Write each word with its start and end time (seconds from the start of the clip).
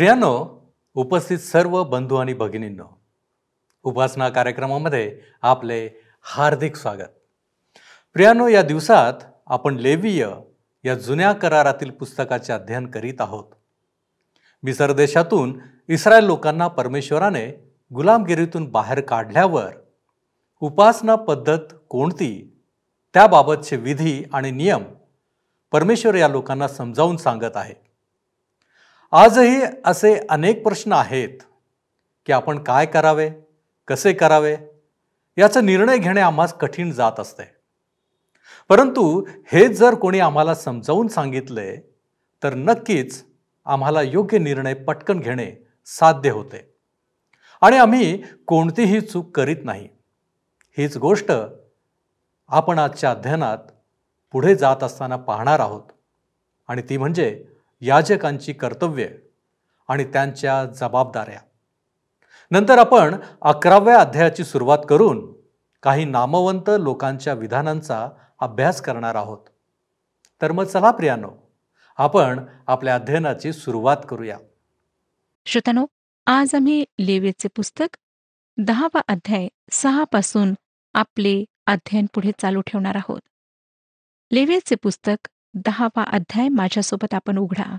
प्रियानो 0.00 0.60
उपस्थित 0.94 1.38
सर्व 1.38 1.84
बंधू 1.84 2.16
आणि 2.16 2.34
भगिनींनो 2.34 2.84
उपासना 3.82 4.28
कार्यक्रमामध्ये 4.28 5.20
आपले 5.42 5.88
हार्दिक 6.22 6.76
स्वागत. 6.76 7.10
प्रियानो 8.12 8.48
या 8.48 8.62
दिवसात 8.62 9.12
आपण 9.46 9.74
लेवीय 9.74 10.28
या 10.84 10.94
जुन्या 10.94 11.32
करारातील 11.32 11.90
पुस्तकाचे 11.90 12.52
अध्ययन 12.52 12.90
करीत 12.90 13.20
आहोत. 13.20 13.44
मिसर 14.62 14.92
देशातून 14.92 15.58
इस्रायल 15.88 16.24
लोकांना 16.24 16.68
परमेश्वराने 16.68 17.72
गुलामगिरीतून 17.94 18.70
बाहेर 18.70 19.00
काढल्यावर 19.00 19.70
उपासना 20.60 21.14
पद्धत 21.14 21.74
कोणती 21.88 22.60
त्याबाबतचे 23.14 23.76
विधी 23.76 24.24
आणि 24.32 24.50
नियम 24.50 24.84
परमेश्वर 25.72 26.14
या 26.14 26.28
लोकांना 26.28 26.68
समजावून 26.68 27.16
सांगत 27.16 27.56
आहे. 27.56 27.89
आजही 29.12 29.62
असे 29.84 30.26
अनेक 30.30 30.62
प्रश्न 30.62 30.92
आहेत 30.92 31.38
की 32.26 32.32
आपण 32.32 32.58
काय 32.58 32.86
करावे 32.86 33.30
कसे 33.88 34.12
करावे? 34.12 34.56
याचा 35.38 35.60
निर्णय 35.60 35.98
घेणे 35.98 36.20
आम्हास 36.20 36.54
कठीण 36.54 36.92
जात 36.92 37.20
असते. 37.20 37.42
परंतु 38.68 39.26
हे 39.52 39.74
जर 39.74 39.94
कोणी 39.94 40.20
आम्हाला 40.20 40.54
समजावून 40.54 41.08
सांगितले 41.08 41.76
तर 42.42 42.54
नक्कीच 42.54 43.24
आम्हाला 43.64 44.02
योग्य 44.02 44.38
निर्णय 44.38 44.74
पटकन 44.74 45.20
घेणे 45.20 45.66
साध्य 45.86 46.30
होते. 46.30 46.74
आणि 47.60 47.76
आम्ही 47.76 48.22
कोणतीही 48.46 49.00
चूक 49.00 49.36
करीत 49.36 49.64
नाही. 49.64 49.88
हीच 50.78 50.96
गोष्ट 50.96 51.32
आपण 52.48 52.78
आजच्या 52.78 53.10
अध्ययनात 53.10 53.58
पुढे 54.32 54.54
जात 54.54 54.82
असताना 54.82 55.16
पाहणार 55.16 55.60
आहोत. 55.60 55.82
आणि 56.68 56.82
ती 56.82 56.96
म्हणजे 56.96 57.44
याजकांची 57.80 58.52
कर्तव्ये 58.52 59.18
आणि 59.88 60.04
त्यांच्या 60.04 60.64
जबाबदाऱ्या. 60.64 61.40
नंतर 62.50 62.78
आपण 62.78 63.16
अकराव्या 63.42 64.00
अध्यायाची 64.00 64.44
सुरुवात 64.44 64.78
करून 64.88 65.32
काही 65.82 66.04
नामवंत 66.04 66.70
लोकांच्या 66.80 67.32
विधानांचा 67.32 68.08
अभ्यास 68.40 68.82
करणार 68.82 69.14
आहोत. 69.14 69.38
तर 70.42 70.52
मग 70.52 70.64
चला 70.64 70.90
प्रियानो 70.90 71.30
आपण 71.96 72.44
आपल्या 72.66 72.94
अध्ययनाची 72.94 73.52
सुरुवात 73.52 73.96
करूया. 74.08 74.38
श्रोतानो 75.46 75.86
आज 76.26 76.54
आम्ही 76.54 76.84
लेवेचे 77.00 77.48
पुस्तक 77.48 77.96
दहावा 78.58 79.00
अध्याय 79.08 79.48
सहा 79.70 80.04
पासून 80.04 80.54
आपले 80.94 81.44
अध्ययन 81.66 82.06
पुढे 82.14 82.30
चालू 82.38 82.60
ठेवणार 82.60 82.94
आहोत. 82.94 83.20
लेवेचे 84.32 84.74
पुस्तक 84.74 85.28
दहावा 85.54 86.02
अध्याय 86.02 86.48
माझ्यासोबत 86.48 87.14
आपण 87.14 87.38
उघडा. 87.38 87.76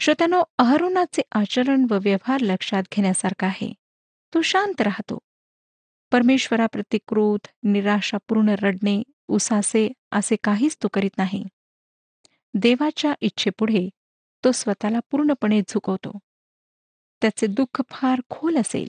श्रोत्यानो 0.00 0.42
अहरोनाचे 0.58 1.22
आचरण 1.32 1.86
व 1.90 1.98
व्यवहार 2.02 2.40
लक्षात 2.40 2.82
घेण्यासारखा 2.92 3.46
आहे. 3.46 3.72
तो 4.34 4.42
शांत 4.42 4.80
राहतो. 4.80 5.18
परमेश्वराप्रती 6.12 6.98
क्रोध 7.08 7.46
निराशापूर्ण 7.62 8.48
रडणे 8.48 9.02
उसासे 9.28 9.88
असे 10.10 10.36
काहीच 10.44 10.76
तो 10.82 10.88
करीत 10.88 11.18
नाही. 11.18 11.44
देवाच्या 12.54 13.14
इच्छेपुढे 13.20 13.88
तो 14.44 14.52
स्वतःला 14.52 15.00
पूर्णपणे 15.10 15.60
झुकवतो. 15.68 16.18
त्याचे 17.20 17.46
दुःख 17.46 17.82
फार 17.90 18.20
खोल 18.30 18.56
असेल 18.56 18.88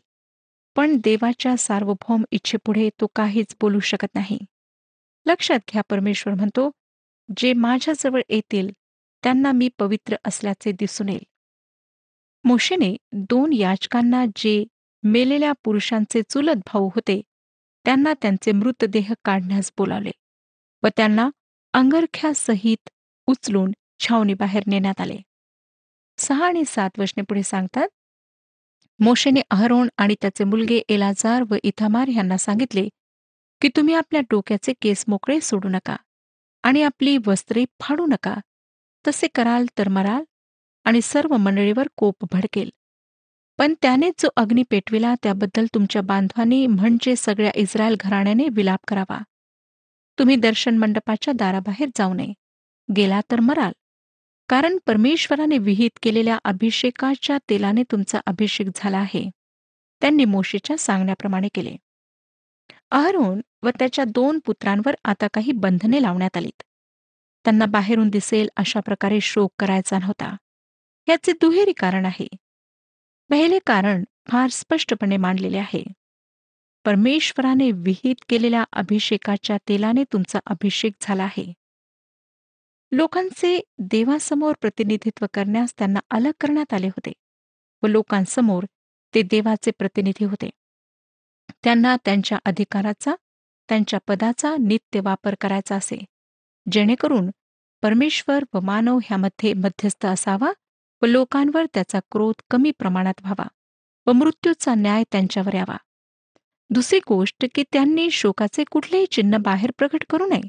पण 0.75 0.97
देवाच्या 0.97 1.57
सार्वभौम 1.57 2.23
इच्छेपुढे 2.31 2.89
तो 3.01 3.07
काहीच 3.07 3.55
बोलू 3.61 3.79
शकत 3.79 4.15
नाही. 4.15 4.39
लक्षात 5.25 5.59
घ्या 5.71 5.81
परमेश्वर 5.89 6.33
म्हणतो 6.33 6.71
जे 7.29 7.53
माझ्याजवळ 7.53 8.21
येतील 8.29 8.71
त्यांना 9.23 9.51
मी 9.51 9.69
पवित्र 9.79 10.15
असल्याचे 10.25 10.71
दिसून 10.71 11.09
येईल. 11.09 11.23
मोशेने 12.45 12.95
दोन 13.13 13.53
याचकांना 13.53 14.25
जे 14.35 14.63
मेलेल्या 15.03 15.51
पुरुषांचे 15.63 16.21
चुलत 16.29 16.55
भाऊ 16.65 16.89
होते 16.95 17.21
त्यांना 17.85 18.13
त्यांचे 18.13 18.51
मृतदेह 18.51 19.13
काढण्यास 19.25 19.71
बोलावले 19.77 20.11
व 20.83 20.87
त्यांना 20.97 21.29
अंगरख्यासहित 21.73 22.89
उचलून 23.27 23.71
छावणीबाहेर 23.99 24.63
नेण्यात 24.67 25.01
आले. 25.01 25.17
सहा 26.17 26.45
आणि 26.45 26.63
सात 26.67 26.99
वचने 26.99 27.23
पुढे 27.23 27.43
सांगतात 27.43 27.87
मोशेने 28.99 29.41
अहरोण 29.49 29.87
आणि 29.97 30.15
त्याचे 30.21 30.43
मुलगे 30.43 30.81
एलाजार 30.89 31.43
व 31.49 31.55
इथामार 31.63 32.07
यांना 32.07 32.37
सांगितले 32.37 32.87
की 33.61 33.69
तुम्ही 33.75 33.93
आपल्या 33.93 34.21
डोक्याचे 34.21 34.73
केस 34.81 35.03
मोकळे 35.07 35.39
सोडू 35.41 35.69
नका. 35.69 35.95
आणि 36.63 36.81
आपली 36.83 37.17
वस्त्रे 37.27 37.65
फाडू 37.79 38.05
नका. 38.05 38.35
तसे 39.07 39.27
कराल 39.35 39.65
तर 39.77 39.87
मराल 39.87 40.23
आणि 40.83 41.01
सर्व 41.01 41.37
मंडळीवर 41.37 41.87
कोप 41.95 42.15
भडकेल. 42.31 42.69
पण 43.57 43.73
त्याने 43.81 44.09
जो 44.19 44.29
अग्नी 44.35 44.63
पेटविला 44.69 45.15
त्याबद्दल 45.23 45.65
तुमच्या 45.65 46.01
बांधवांनी 46.01 46.67
म्हणजे 46.67 47.15
सगळ्या 47.15 47.51
इस्रायल 47.55 47.95
घराण्याने 47.99 48.47
विलाप 48.51 48.79
करावा. 48.87 49.19
तुम्ही 50.19 50.35
दर्शन 50.35 50.77
मंडपाच्या 50.77 51.33
दाराबाहेर 51.33 51.89
जाऊ 51.97 52.13
नये. 52.13 52.33
गेला 52.95 53.21
तर 53.31 53.39
मराल. 53.39 53.71
कारण 54.49 54.77
परमेश्वराने 54.85 55.57
विहित 55.57 55.99
केलेल्या 56.01 56.39
अभिषेकाच्या 56.43 57.37
तेलाने 57.49 57.83
तुमचा 57.83 58.19
अभिषेक 58.25 58.67
झाला 58.75 58.97
आहे. 58.97 59.29
त्यांनी 60.01 60.25
मोशीच्या 60.25 60.77
सांगण्याप्रमाणे 60.77 61.47
केले. 61.53 61.75
अहरोन 62.91 63.41
व 63.63 63.69
त्याच्या 63.69 64.05
दोन 64.05 64.39
पुत्रांवर 64.45 64.95
आता 65.03 65.27
काही 65.33 65.51
बंधने 65.51 66.01
लावण्यात 66.01 66.37
आलीत. 66.37 66.63
त्यांना 67.45 67.65
बाहेरून 67.65 68.09
दिसेल 68.09 68.49
अशा 68.57 68.79
प्रकारे 68.79 69.19
शोक 69.21 69.53
करायचा 69.59 69.99
नव्हता. 69.99 70.35
याचे 71.07 71.31
दुहेरी 71.31 71.73
कारण 71.73 72.05
आहे. 72.05 72.27
पहिले 73.29 73.59
कारण 73.65 74.03
फार 74.27 74.49
स्पष्टपणे 74.49 75.17
मांडलेले 75.17 75.57
आहे. 75.57 75.83
परमेश्वराने 76.85 77.71
विहित 77.71 78.15
केलेल्या 78.29 78.63
अभिषेकाच्या 78.73 79.57
तेलाने 79.69 80.03
तुमचा 80.03 80.39
अभिषेक 80.45 80.93
झाला 81.01 81.23
आहे. 81.23 81.53
लोकांचे 82.91 83.59
देवासमोर 83.77 84.53
प्रतिनिधित्व 84.61 85.25
करण्यास 85.33 85.73
त्यांना 85.77 85.99
अलग 86.09 86.31
करण्यात 86.39 86.73
आले 86.73 86.87
होते 86.87 87.11
व 87.83 87.87
लोकांसमोर 87.87 88.65
ते 89.15 89.21
देवाचे 89.21 89.71
प्रतिनिधी 89.71 90.25
होते. 90.25 90.49
त्यांना 91.63 91.95
त्यांच्या 92.05 92.37
अधिकाराचा 92.45 93.15
त्यांच्या 93.69 93.99
पदाचा 94.07 94.55
नित्य 94.59 94.99
वापर 94.99 95.35
करायचा 95.41 95.75
असे. 95.75 95.97
जेणेकरून 96.71 97.29
परमेश्वर 97.83 98.43
व 98.53 98.59
मानव 98.59 98.99
ह्यामध्ये 99.05 99.53
मध्यस्थ 99.53 100.05
असावा 100.05 100.51
व 101.01 101.05
लोकांवर 101.05 101.65
त्याचा 101.73 101.99
क्रोध 102.11 102.41
कमी 102.49 102.71
प्रमाणात 102.71 103.21
व्हावा 103.21 103.47
व 104.07 104.11
मृत्यूचा 104.11 104.75
न्याय 104.75 105.03
त्यांच्यावर 105.11 105.53
यावा. 105.53 105.77
दुसरी 106.69 106.99
गोष्ट 107.07 107.45
की 107.55 107.63
त्यांनी 107.63 108.09
शोकाचे 108.11 108.63
कुठलेही 108.71 109.05
चिन्ह 109.05 109.37
बाहेर 109.37 109.71
प्रकट 109.77 110.03
करू 110.09 110.25
नये 110.25 110.47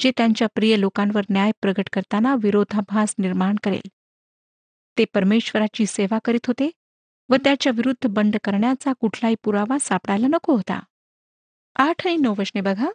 जे 0.00 0.10
त्यांच्या 0.16 0.48
प्रिय 0.54 0.76
लोकांवर 0.76 1.22
न्याय 1.30 1.52
प्रकट 1.60 1.88
करताना 1.92 2.34
विरोधाभास 2.42 3.14
निर्माण 3.18 3.56
करेल. 3.62 3.88
ते 4.98 5.04
परमेश्वराची 5.04 5.86
सेवा 5.86 6.18
करीत 6.24 6.46
होते 6.46 6.70
व 7.30 7.36
त्याच्या 7.36 7.72
विरुद्ध 7.76 8.06
बंड 8.10 8.36
करण्याचा 8.44 8.92
कुठलाही 8.92 9.34
पुरावा 9.42 9.78
सापडायला 9.78 10.26
नको 10.26 10.54
होता. 10.56 10.80
आठ 11.76 12.06
आणि 12.06 12.16
नऊ 12.16 12.34
वचने 12.38 12.60
बघा. 12.60 12.88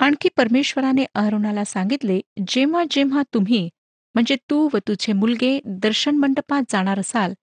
आणखी 0.00 0.28
परमेश्वराने 0.36 1.04
अहरुणाला 1.14 1.64
सांगितले 1.64 2.20
जेव्हा 2.48 2.84
जेव्हा 2.90 3.22
तुम्ही 3.34 3.68
म्हणजे 4.14 4.36
तू 4.50 4.68
व 4.72 4.78
तुझे 4.88 5.12
मुलगे 5.12 5.58
दर्शन 5.64 6.16
मंडपात 6.16 6.62
जाणार 6.70 6.98
असाल 6.98 7.34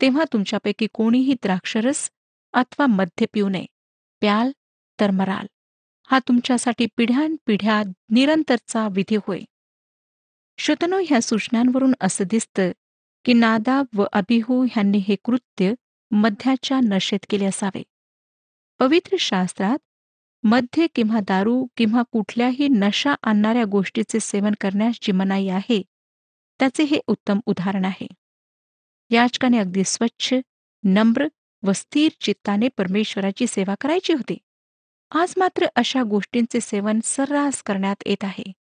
तेव्हा 0.00 0.24
तुमच्यापैकी 0.32 0.86
कोणीही 0.94 1.34
द्राक्षरस 1.34 2.10
अथवा 2.54 2.86
मद्य 2.86 3.26
पिऊ 3.32 3.48
नये. 3.48 3.66
प्याल 4.20 4.50
तर 5.00 5.10
मराल. 5.10 5.46
हा 6.10 6.18
तुमच्यासाठी 6.18 6.86
पिढ्यानपिढ्या 6.96 7.82
निरंतरचा 8.10 8.88
विधी 8.92 9.16
होय. 9.16 9.40
श्रोतनो 10.58 11.00
ह्या 11.08 11.20
सूचनांवरून 11.22 11.94
असं 12.00 12.24
दिसतं 12.30 12.70
की 13.24 13.32
नादाब 13.32 13.86
व 13.94 14.04
अबिहू 14.12 14.64
ह्यांनी 14.64 14.98
हे 14.98 15.16
कृत्य 15.24 15.74
मध्याच्या 16.10 16.80
नशेत 16.80 17.18
केले 17.30 17.44
असावे. 17.44 17.82
पवित्र 18.78 19.16
शास्त्रात 19.20 19.78
मध्य 20.42 20.86
किंवा 20.94 21.20
दारू 21.20 21.66
किंवा 21.76 22.02
कुठल्याही 22.02 22.68
नशा 22.68 23.14
आणणाऱ्या 23.22 23.64
गोष्टीचे 23.64 24.20
सेवन 24.20 24.52
करण्यास 24.60 24.98
जी 25.02 25.12
मनाई 25.12 25.48
आहे 25.48 25.82
त्याचे 26.60 26.82
हे 26.82 27.00
उत्तम 27.06 27.38
उदाहरण 27.46 27.84
आहे. 27.84 28.06
याचकाने 29.10 29.58
अगदी 29.58 29.84
स्वच्छ 29.84 30.34
नम्र 30.84 31.28
व 31.62 31.72
स्थिर 31.72 32.12
चित्ताने 32.20 32.68
परमेश्वराची 32.68 33.46
सेवा 33.46 33.74
करायची 33.80 34.12
होती. 34.12 34.38
आज 35.10 35.34
मात्र 35.36 35.66
अशा 35.76 36.02
गोष्टींचे 36.02 36.60
सेवन 36.60 37.00
सर्रास 37.04 37.62
करण्यात 37.62 38.02
येत 38.06 38.24
आहे. 38.24 38.52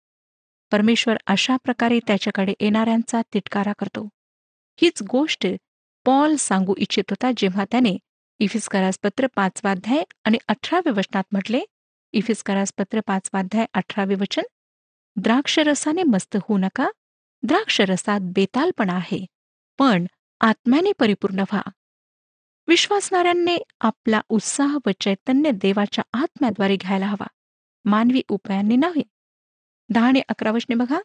परमेश्वर 0.71 1.17
अशा 1.27 1.57
प्रकारे 1.57 1.99
त्याच्याकडे 2.07 2.55
येणाऱ्यांचा 2.61 3.23
तिटकारा 3.35 3.73
करतो. 3.79 4.09
हीच 4.82 5.03
गोष्ट 5.03 5.47
पॉल 6.05 6.37
सांगू 6.37 6.75
इच्छित 6.79 7.05
होता 7.11 7.31
जेव्हा 7.37 7.65
त्याने 7.65 7.99
इफिस्करास 8.38 8.99
पत्र 9.03 9.27
पाचवाध्याय 9.35 10.05
आणि 10.25 10.38
अठराव्या 10.49 10.93
वचनात 10.97 11.25
म्हटले 11.32 11.61
इफिस्करास 12.12 12.73
पत्र 12.79 13.00
पाचवाध्याय 13.06 13.67
अठरावे 13.75 14.15
वचन 14.15 14.43
द्राक्षरसाने 15.17 16.03
मस्त 16.03 16.37
होऊ 16.43 16.59
नका. 16.59 16.91
द्राक्षरसात 17.43 18.21
बेतालपणा 18.23 18.93
आहे 18.93 19.27
पण 19.79 20.06
आत्म्याने 20.41 20.93
परिपूर्ण 20.99 21.38
व्हा. 21.38 21.62
विश्वासणाऱ्यांनी 22.69 23.59
आपला 23.81 24.21
उत्साह 24.29 24.79
व 24.87 24.91
चैतन्य 25.00 25.50
देवाच्या 25.50 26.05
आत्म्याद्वारे 26.12 26.76
घ्यायला 26.76 27.06
हवा. 27.06 27.26
मानवी 27.85 28.23
उपायांनी 28.29 28.76
नव्हे 28.76 29.03
दहा 29.91 30.09
आणि 30.09 30.23
अकरा 30.29 30.50
वचने 30.50 30.75
बघा. 30.75 31.00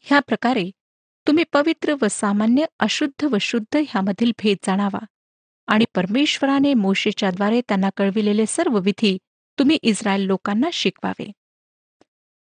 ह्या 0.00 0.20
प्रकारे 0.20 0.70
तुम्ही 1.26 1.44
पवित्र 1.52 1.94
व 2.02 2.06
सामान्य 2.10 2.64
अशुद्ध 2.78 3.24
व 3.24 3.36
शुद्ध 3.40 3.76
ह्यामधील 3.76 4.32
भेद 4.38 4.56
जाणावा. 4.66 5.04
आणि 5.66 5.84
परमेश्वराने 5.94 6.74
मोशेच्याद्वारे 6.74 7.60
त्यांना 7.60 7.90
कळविलेले 7.96 8.46
सर्व 8.46 8.78
विधी 8.78 9.18
तुम्ही 9.58 9.78
इस्रायल 9.82 10.20
लोकांना 10.20 10.68
शिकवावे. 10.72 11.32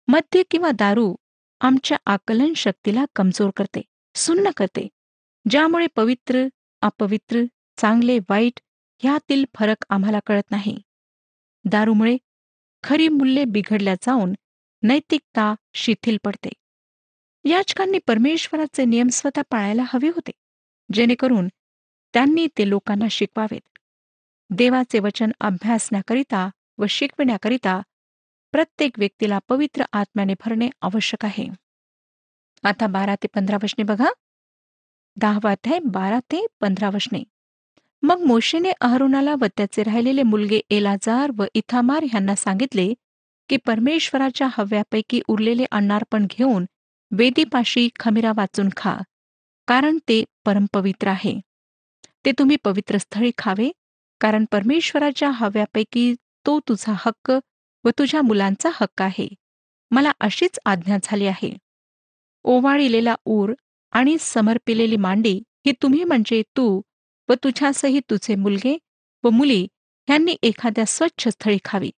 मद्य 0.09 0.43
किंवा 0.51 0.71
दारू 0.71 1.15
आमच्या 1.61 1.99
आकलन 2.07 2.53
शक्तीला 2.55 3.05
कमजोर 3.17 3.51
करते 3.57 3.83
सुन्न 4.15 4.51
करते 4.57 4.89
ज्यामुळे 5.51 5.87
पवित्र 5.97 6.47
अपवित्र 6.83 7.41
चांगले 7.77 8.19
वाईट 8.19 8.61
ह्यातील 9.03 9.45
फरक 9.55 9.85
आम्हाला 9.89 10.19
कळत 10.27 10.51
नाही. 10.51 10.79
दारूमुळे 11.65 12.17
खरी 12.85 13.09
मूल्ये 13.09 13.45
बिघडल्या 13.45 13.95
जाऊन 13.95 14.33
नैतिकता 14.83 15.55
शिथिल 15.75 16.19
पडते. 16.25 16.49
याचकांनी 17.45 17.99
परमेश्वराचे 18.07 18.85
नियम 18.85 19.09
स्वतः 19.09 19.43
पाळायला 19.51 19.83
हवे 19.87 20.09
होते. 20.09 20.31
जेणेकरून 20.93 21.49
त्यांनी 22.15 22.47
ते 22.59 22.69
लोकांना 22.69 23.07
शिकवावेत. 23.11 23.79
देवाचे 24.51 24.99
वचन 24.99 25.31
अभ्यासण्याकरिता 25.41 26.51
व 26.79 26.87
शिकविण्याकरिता 26.87 27.81
प्रत्येक 28.53 28.99
व्यक्तीला 28.99 29.39
पवित्र 29.49 29.85
आत्म्याने 29.93 30.35
भरणे 30.41 30.69
आवश्यक 30.83 31.25
आहे. 31.25 31.49
आता 32.63 32.87
बारा 32.87 33.15
ते 33.15 33.29
पंधरा 33.35 33.57
वशने 33.63 33.83
बघा. 33.83 34.09
दहावा 35.17 35.51
अध्याय 35.51 35.79
बारा 35.79 36.19
ते 36.19 36.47
पंधरा 36.61 36.89
वशने. 36.89 37.23
मग 38.03 38.21
मोशेने 38.21 38.71
अहरुणाला 38.81 39.35
व 39.41 39.45
त्याचे 39.57 39.83
राहिलेले 39.83 40.23
मुलगे 40.23 40.61
एलाजार 40.71 41.33
व 41.37 41.45
इथामार 41.55 42.03
यांना 42.03 42.35
सांगितले 42.35 42.95
की 43.49 43.57
परमेश्वराच्या 43.57 44.49
हव्यापैकी 44.51 45.21
उरलेले 45.29 45.65
अन्नार्पण 45.71 46.27
घेऊन 46.31 46.65
वेदीपाशी 47.11 47.89
खमिरा 48.01 48.33
वाचून 48.37 48.69
खा 48.77 48.97
कारण 49.69 49.99
ते 50.09 50.25
परमपवित्र 50.45 51.09
आहे. 51.09 51.41
ते 52.25 52.33
तुम्ही 52.33 52.57
पवित्र 52.65 52.99
स्थळी 52.99 53.31
खावे 53.39 53.71
कारण 54.21 54.45
परमेश्वराच्या 54.51 55.31
हव्यापैकी 55.31 56.15
तो 56.47 56.59
तुझा 56.61 56.93
हक्क 56.97 57.31
व 57.85 57.91
तुझ्या 57.99 58.23
मुलांचा 58.23 58.71
हक्क 58.75 59.03
आहे. 59.03 59.29
मला 59.91 60.13
अशीच 60.21 60.59
आज्ञा 60.65 60.97
झाली 61.03 61.27
आहे. 61.27 61.57
ओवाळिलेला 62.45 63.15
ऊर 63.27 63.53
आणि 63.93 64.17
समर्पिलेली 64.21 64.97
मांडी 64.97 65.41
ही 65.67 65.73
तुम्ही 65.73 66.05
म्हणजे 66.05 66.43
तू 66.57 66.81
व 67.29 67.35
तुझ्यासही 67.45 68.01
तुझे 68.01 68.35
मुलगे 68.35 68.77
व 69.25 69.31
मुली 69.31 69.67
ह्यांनी 70.09 70.37
एखाद्या 70.43 70.85
स्वच्छ 70.87 71.29
स्थळी 71.29 71.59
खावी. 71.65 71.91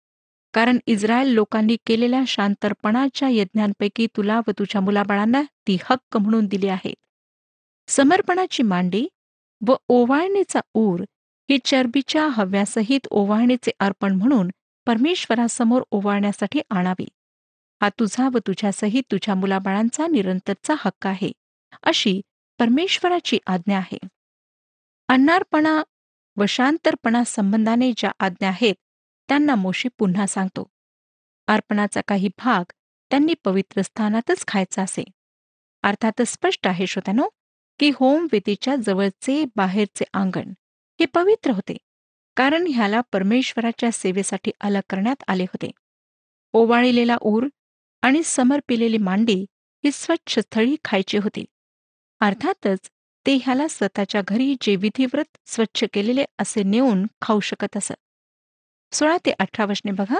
कारण 0.57 0.77
इस्रायल 0.87 1.27
लोकांनी 1.27 1.77
केलेल्या 1.85 2.21
शांतरपणाच्या 2.27 3.29
यज्ञांपैकी 3.29 4.07
तुला 4.07 4.39
व 4.47 4.51
तुझ्या 4.59 4.81
मुलाबाळांना 4.81 5.41
ती 5.67 5.77
हक्क 5.83 6.17
म्हणून 6.17 6.45
दिली 6.45 6.67
आहे. 6.67 6.93
समर्पणाची 7.87 8.63
मांडी 8.63 9.07
व 9.67 9.75
ओवाळणीचा 9.87 10.59
ऊर 10.73 11.01
ही 11.49 11.57
चरबीच्या 11.65 12.27
हव्यासहित 12.27 13.07
ओवाळणीचे 13.11 13.71
अर्पण 13.79 14.11
म्हणून 14.11 14.49
परमेश्वरासमोर 14.85 15.83
ओवाळण्यासाठी 15.91 16.61
आणावी. 16.69 17.07
हा 17.81 17.89
तुझा 17.89 18.29
व 18.33 18.37
तुझ्यासहित 18.37 19.03
तुझ्या 19.11 19.35
मुलाबाळांचा 19.35 20.07
निरंतरचा 20.07 20.75
हक्क 20.77 21.07
आहे 21.07 21.31
अशी 21.83 22.21
परमेश्वराची 22.59 23.39
आज्ञा 23.47 23.77
आहे. 23.77 23.97
अन्नारपणा 25.07 25.83
व 26.37 26.45
शांतरपणा 26.45 27.23
संबंधाने 27.23 27.93
ज्या 27.97 28.11
आज्ञा 28.19 28.49
आहेत 28.49 28.75
त्यांना 29.29 29.55
मोशी 29.55 29.89
पुन्हा 29.97 30.27
सांगतो. 30.27 30.67
अर्पणाचा 31.47 32.01
काही 32.07 32.29
भाग 32.37 32.71
त्यांनी 33.11 33.33
पवित्र 33.43 33.81
स्थानातच 33.81 34.45
खायचा 34.47 34.81
असे. 34.81 35.03
अर्थातच 35.83 36.27
स्पष्ट 36.27 36.67
आहे 36.67 36.87
श्रोत्यानो 36.87 37.27
की 37.79 37.91
होम 37.95 38.27
वेदीच्या 38.31 38.75
जवळचे 38.75 39.43
बाहेरचे 39.55 40.05
अंगण 40.13 40.49
हे 40.99 41.05
पवित्र 41.05 41.51
होते 41.51 41.77
कारण 42.37 42.67
ह्याला 42.67 43.01
परमेश्वराच्या 43.11 43.91
सेवेसाठी 43.91 44.51
अलग 44.61 44.81
करण्यात 44.89 45.23
आले 45.27 45.43
होते. 45.43 45.71
ओवाळलेला 46.53 47.17
ऊर 47.21 47.47
आणि 48.01 48.21
समर्पिलेली 48.23 48.97
मांडी 48.97 49.45
ही 49.83 49.91
स्वच्छ 49.93 50.39
स्थळी 50.39 50.75
खायची 50.83 51.17
होती. 51.17 51.45
अर्थातच 52.19 52.89
ते 53.25 53.35
ह्याला 53.35 53.67
स्वतःच्या 53.67 54.21
घरी 54.27 54.55
जे 54.61 54.75
विधिव्रत 54.75 55.37
स्वच्छ 55.45 55.85
केलेले 55.93 56.25
असे 56.39 56.63
नेऊन 56.63 57.05
खाऊ 57.21 57.39
शकत 57.39 57.77
असत. 57.77 57.93
सोळा 58.93 59.17
ते 59.25 59.31
अठरा 59.39 59.65
वचने 59.65 59.91
बघा. 59.91 60.19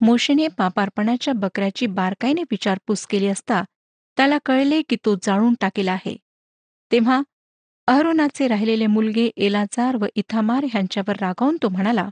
मोशेने 0.00 0.46
पापार्पणाच्या 0.48 1.34
बकऱ्याची 1.34 1.86
बारकाईने 1.86 2.42
विचारपूस 2.42 3.06
केली 3.06 3.26
असता 3.26 3.62
त्याला 4.18 4.38
कळले 4.44 4.80
की 4.82 4.96
तो 5.04 5.14
जाळून 5.22 5.54
टाकेला 5.60 5.92
आहे. 5.92 6.16
तेव्हा 6.90 7.20
अहरोनाचे 7.88 8.48
राहिलेले 8.48 8.86
मुलगे 8.86 9.30
एलाजार 9.36 9.96
व 9.96 10.06
इथामार 10.14 10.64
ह्यांच्यावर 10.64 11.16
रागावून 11.20 11.56
तो 11.62 11.68
म्हणाला 11.68 12.08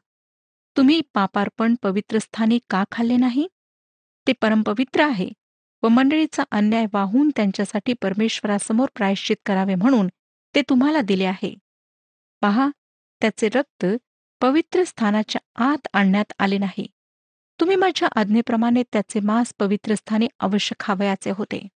तुम्ही 0.77 1.01
पापार्पण 1.15 1.75
पवित्र 1.83 2.19
स्थानी 2.19 2.59
का 2.71 2.85
खाल्ले 2.91 3.17
नाही? 3.17 3.47
ते 4.27 4.33
परमपवित्र 4.33 5.03
आहे 5.03 5.29
व 5.83 5.89
मंडळीचा 5.89 6.45
अन्याय 6.51 6.87
वाहून 6.93 7.31
त्यांच्यासाठी 7.37 7.93
परमेश्वरासमोर 7.93 8.89
प्रायश्चित 8.95 9.37
करावे 9.47 9.75
म्हणून 9.75 10.09
ते 10.55 10.63
तुम्हाला 10.63 11.01
दिले 11.01 11.25
आहे. 11.25 11.55
पहा 12.43 12.69
त्याचे 13.23 13.49
रक्त 13.49 13.87
पवित्र 14.41 14.85
स्थानाच्या 14.85 15.71
आत 15.73 15.89
आणण्यात 15.93 16.33
आले 16.39 16.59
नाही. 16.59 16.87
तुम्ही 17.61 17.77
माझ्या 17.77 18.09
आज्ञेप्रमाणे 18.17 18.83
त्याचे 18.83 19.21
मांस 19.21 19.55
पवित्र 19.59 19.95
स्थानी 19.95 20.29
अवश्य 20.41 20.75
खावयाचे 20.81 21.31
होते. 21.31 21.69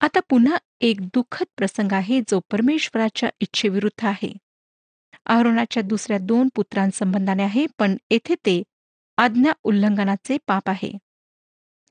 आता 0.00 0.20
पुन्हा 0.20 0.56
एक 0.80 1.00
दुःखद 1.00 1.46
प्रसंग 1.56 1.92
आहे 1.92 2.20
जो 2.20 2.40
परमेश्वराच्या 2.50 3.28
इच्छेविरुद्ध 3.40 4.06
आहे. 4.06 4.36
आरोनाच्या 5.26 5.82
दुसऱ्या 5.82 6.18
दोन 6.18 6.48
पुत्रांसंबंधाने 6.54 7.42
आहे 7.42 7.66
पण 7.78 7.96
येथे 8.10 8.34
ते 8.34 8.62
आज्ञा 9.16 9.52
उल्लंघनाचे 9.62 10.38
पाप 10.46 10.68
आहे. 10.68 10.92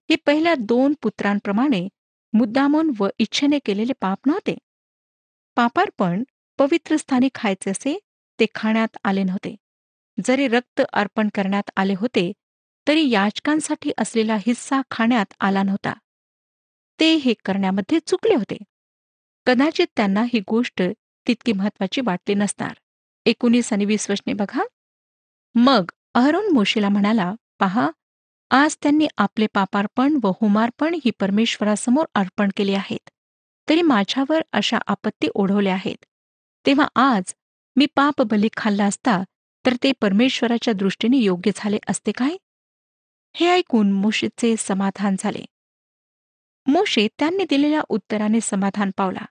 हे 0.10 0.15
पहिल्या 0.15 0.55
दोन 0.60 0.94
पुत्रांप्रमाणे 1.01 1.88
मुद्दामून 2.34 2.91
व 3.00 3.08
इच्छेने 3.20 3.60
केलेले 3.60 3.94
पाप 4.01 4.20
नव्हते. 4.25 4.58
पापार्पण 5.55 6.24
पवित्र 6.58 6.96
स्थानी 6.96 7.29
खायचे 7.36 7.70
असे 7.70 8.00
ते 8.39 8.46
खाण्यात 8.55 8.98
आले 9.03 9.24
नव्हते. 9.24 9.55
जरी 10.17 10.48
रक्त 10.48 10.81
अर्पण 10.93 11.29
करण्यात 11.36 11.69
आले 11.75 11.93
होते 11.93 12.31
तरी 12.88 13.10
याचकांसाठी 13.10 13.91
असलेला 13.98 14.36
हिस्सा 14.36 14.81
खाण्यात 14.91 15.34
आला 15.39 15.63
नव्हता. 15.63 15.93
ते 17.00 17.13
हे 17.13 17.34
करण्यामध्ये 17.45 18.00
चुकले 18.00 18.36
होते. 18.36 18.57
कदाचित 19.45 19.88
त्यांना 19.95 20.24
ही 20.34 20.39
गोष्ट 20.39 20.81
तितकी 21.27 21.53
महत्वाची 21.53 22.01
वाटली 22.01 22.36
नसणार. 22.36 22.74
एकोणीस 23.25 23.74
आणि 23.74 23.86
वीस 23.86 24.10
वचने 24.10 24.34
बघा. 24.34 24.63
मग 25.55 25.91
अहरोन 26.13 26.51
मोशीला 26.53 26.89
म्हणाला 26.89 27.34
पहा 27.60 27.89
आज 28.50 28.77
त्यांनी 28.84 29.07
आपले 29.17 29.48
पापार्पण 29.53 30.19
व 30.24 30.27
होमार्पण 30.41 30.93
ही 31.05 31.12
परमेश्वरासमोर 31.19 32.05
अर्पण 32.15 32.50
केली 32.55 32.74
आहेत. 32.74 33.10
तरी 33.69 33.81
माझ्यावर 33.81 34.41
अशा 34.51 34.77
आपत्ती 34.88 35.27
ओढवल्या 35.36 35.74
आहेत. 35.74 36.05
तेव्हा 36.65 36.88
आज 36.95 37.34
मी 37.75 37.86
पाप 37.95 38.22
बली 38.22 38.50
खाल्ला 38.57 38.86
असता 38.86 39.24
तर 39.65 39.74
ते 39.84 39.91
परमेश्वराच्या 40.01 40.74
दृष्टीने 40.74 41.17
योग्य 41.17 41.51
झाले 41.55 41.77
असते 41.89 42.12
काय? 42.12 42.38
हे 43.34 43.48
ऐकून 43.48 43.91
मोशीचे 43.91 44.55
समाधान 44.57 45.15
झाले. 45.19 45.45
मोशी 46.67 47.07
त्यांनी 47.19 47.43
दिलेल्या 47.50 47.81
उत्तराने 47.89 48.41
समाधान 48.41 48.91
पावला. 48.98 49.25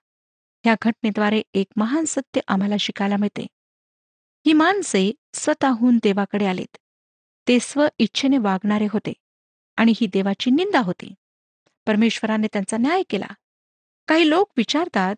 या 0.67 0.75
घटनेद्वारे 0.83 1.43
एक 1.55 1.67
महान 1.77 2.05
सत्य 2.05 2.41
आम्हाला 2.49 2.75
शिकायला 2.81 3.17
मिळते. 3.17 3.47
ही 4.47 4.53
माणसे 4.53 5.13
स्वतःहून 5.35 5.99
देवाकडे 6.03 6.47
आलेत. 6.47 6.77
ते 7.49 7.59
स्व 7.61 7.87
इच्छेने 7.99 8.39
वागणारे 8.39 8.87
होते 8.91 9.13
आणि 9.77 9.93
ही 10.01 10.07
देवाची 10.07 10.51
निंदा 10.51 10.81
होती. 10.81 11.15
परमेश्वराने 11.87 12.47
त्यांचा 12.47 12.77
न्याय 12.77 13.03
केला. 13.11 13.27
काही 14.09 14.31
लोक 14.31 14.51
विचारतात 14.57 15.15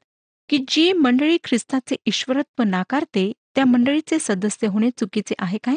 की 0.49 0.59
जी 0.69 0.93
मंडळी 0.93 1.39
ख्रिस्ताचे 1.45 1.97
ईश्वरत्व 2.07 2.63
नाकारते 2.63 3.33
त्या 3.57 3.65
मंडळीचे 3.65 4.19
सदस्य 4.21 4.67
होणे 4.67 4.91
चुकीचे 4.91 5.35
आहे 5.39 5.59
काय? 5.59 5.77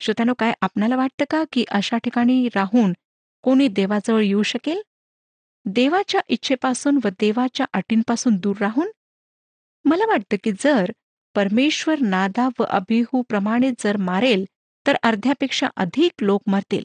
श्रोत्यानो 0.00 0.34
काय 0.34 0.52
आपणाला 0.60 0.96
वाटतं 0.96 1.24
का 1.30 1.44
की 1.52 1.64
अशा 1.68 1.98
ठिकाणी 1.98 2.48
राहून 2.54 2.92
कोणी 3.42 3.68
देवाजवळ 3.68 4.22
येऊ 4.22 4.42
शकेल? 4.42 4.82
देवाच्या 5.64 6.20
इच्छेपासून 6.28 6.98
व 7.04 7.08
देवाच्या 7.08 7.66
अटींपासून 7.72 8.36
दूर 8.36 8.56
राहून? 8.60 8.90
मला 9.84 10.06
वाटतं 10.06 10.36
की 10.44 10.52
जर 10.52 10.92
परमेश्वर 11.34 11.98
नादा 12.00 12.48
व 12.58 12.62
अभिहू 12.62 13.22
प्रमाणे 13.22 13.70
जर 13.78 13.96
मारेल 13.96 14.44
तर 14.86 14.96
अर्ध्यापेक्षा 15.02 15.68
अधिक 15.76 16.12
लोक 16.20 16.42
मरतील. 16.46 16.84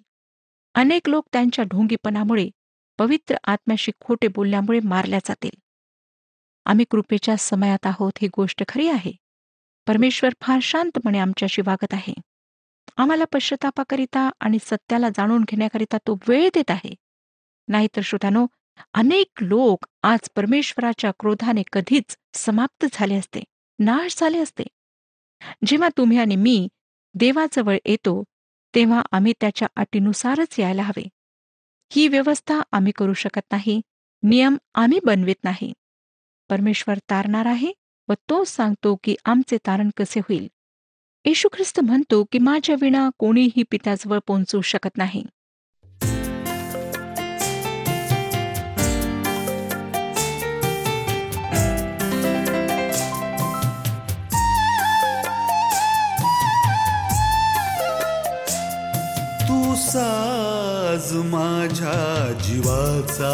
अनेक 0.73 1.09
लोक 1.09 1.27
त्यांच्या 1.33 1.65
ढोंगीपणामुळे 1.65 2.49
पवित्र 2.97 3.35
आत्म्याशी 3.43 3.91
खोटे 3.99 4.27
बोलल्यामुळे 4.27 4.79
मारल्या 4.79 5.19
जातील. 5.25 5.59
आम्ही 6.65 6.85
कृपेच्या 6.91 7.37
समयात 7.37 7.85
आहोत 7.85 8.11
ही 8.21 8.27
गोष्ट 8.27 8.63
खरी 8.67 8.87
आहे. 8.87 9.20
परमेश्वर 9.87 10.33
फार 10.41 10.59
शांतपणे 10.61 11.19
आमच्याशी 11.19 11.61
वागत 11.65 11.93
आहे. 11.93 12.13
आम्हाला 12.97 13.23
पश्चातापाकरिता 13.33 14.29
आणि 14.39 14.57
सत्याला 14.61 15.09
जाणून 15.09 15.41
घेण्याकरिता 15.41 15.97
तो 15.97 16.17
वेळ 16.27 16.49
देत 16.53 16.71
आहे. 16.71 16.95
नाहीतर 17.67 18.01
श्रोतानो 18.01 18.45
अनेक 18.93 19.27
लोक 19.41 19.85
आज 20.03 20.19
परमेश्वराच्या 20.35 21.11
क्रोधाने 21.19 21.63
कधीच 21.71 22.17
समाप्त 22.33 22.85
झाले 22.93 23.15
असते 23.15 23.43
नाश 23.79 24.19
झाले 24.19 24.39
असते. 24.39 24.63
जेव्हा 25.65 25.89
तुम्ही 25.97 26.17
आणि 26.17 26.35
मी 26.35 26.67
देवाजवळ 27.13 27.77
येतो 27.85 28.23
तेव्हा 28.75 29.01
आम्ही 29.11 29.33
त्याच्या 29.41 29.67
अटीनुसारच 29.75 30.59
यायला 30.59 30.83
हवे. 30.83 31.07
ही 31.91 32.07
व्यवस्था 32.07 32.61
आम्ही 32.71 32.91
करू 32.91 33.13
शकत 33.13 33.51
नाही 33.51 33.81
नियम 34.23 34.57
आम्ही 34.73 34.99
बनवित 35.05 35.43
नाही. 35.43 35.73
परमेश्वर 36.49 36.97
तारणार 36.97 37.45
आहे 37.45 37.71
व 38.07 38.13
तो 38.13 38.43
सांगतो 38.43 38.97
की 39.03 39.15
आमचे 39.25 39.57
तारण 39.57 39.89
कसे 39.97 40.19
होईल? 40.19 40.47
येशू 41.25 41.49
ख्रिस्त 41.53 41.79
म्हणतो 41.79 42.23
की 42.23 42.39
माझ्या 42.39 42.75
विना 42.81 43.09
कोणीही 43.17 43.63
पित्याजवळ 43.71 44.19
पोहोचू 44.27 44.61
शकत 44.61 44.97
नाही. 44.97 45.23
तू 59.47 59.75
साज 59.75 61.13
माझ्या 61.13 62.33
जीवाचा 62.43 63.33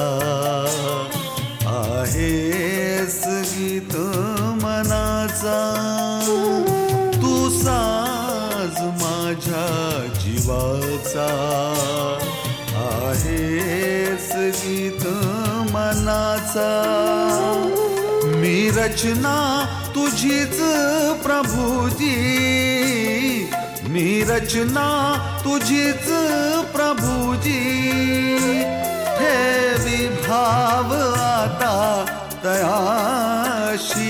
आहे. 1.65 2.96
मनाचा 5.47 7.21
तू 7.21 7.49
साज 7.49 8.81
माझ्या 8.81 10.05
जीवाचा. 10.19 11.27
आहेस 12.75 14.31
गीत 14.35 15.07
मनाचा. 15.73 16.71
मी 18.25 18.69
रचना 18.69 19.65
तुझीच 19.95 20.61
प्रभुजी. 21.23 22.15
मी 23.83 24.23
रचना 24.23 25.17
तुझीच 25.45 26.11
प्रभुजी. 26.75 27.59
ठेवी 29.17 30.07
विभाव 30.07 30.93
आता 31.21 32.05
तयाशी 32.43 34.06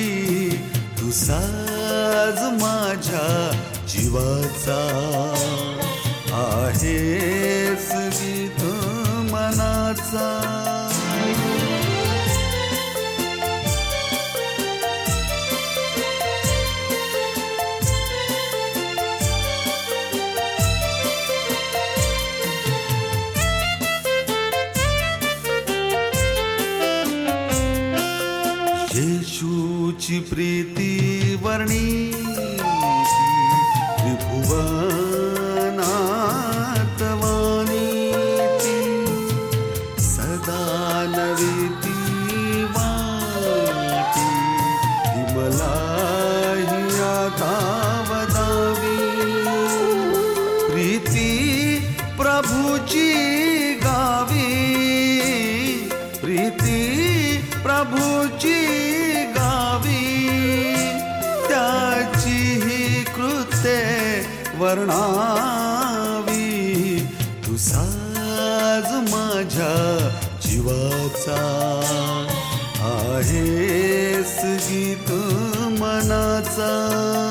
साज 1.18 2.40
माझ्या 2.62 3.52
जीवाचा 3.88 4.78
आहेस 6.34 7.92
गीत 8.20 8.64
मनाचा. 9.32 10.67
माझ्या 69.58 70.40
जीवाचा 70.42 71.38
आहेस 72.88 74.36
गीत 74.70 75.12
मनाचा. 75.80 77.27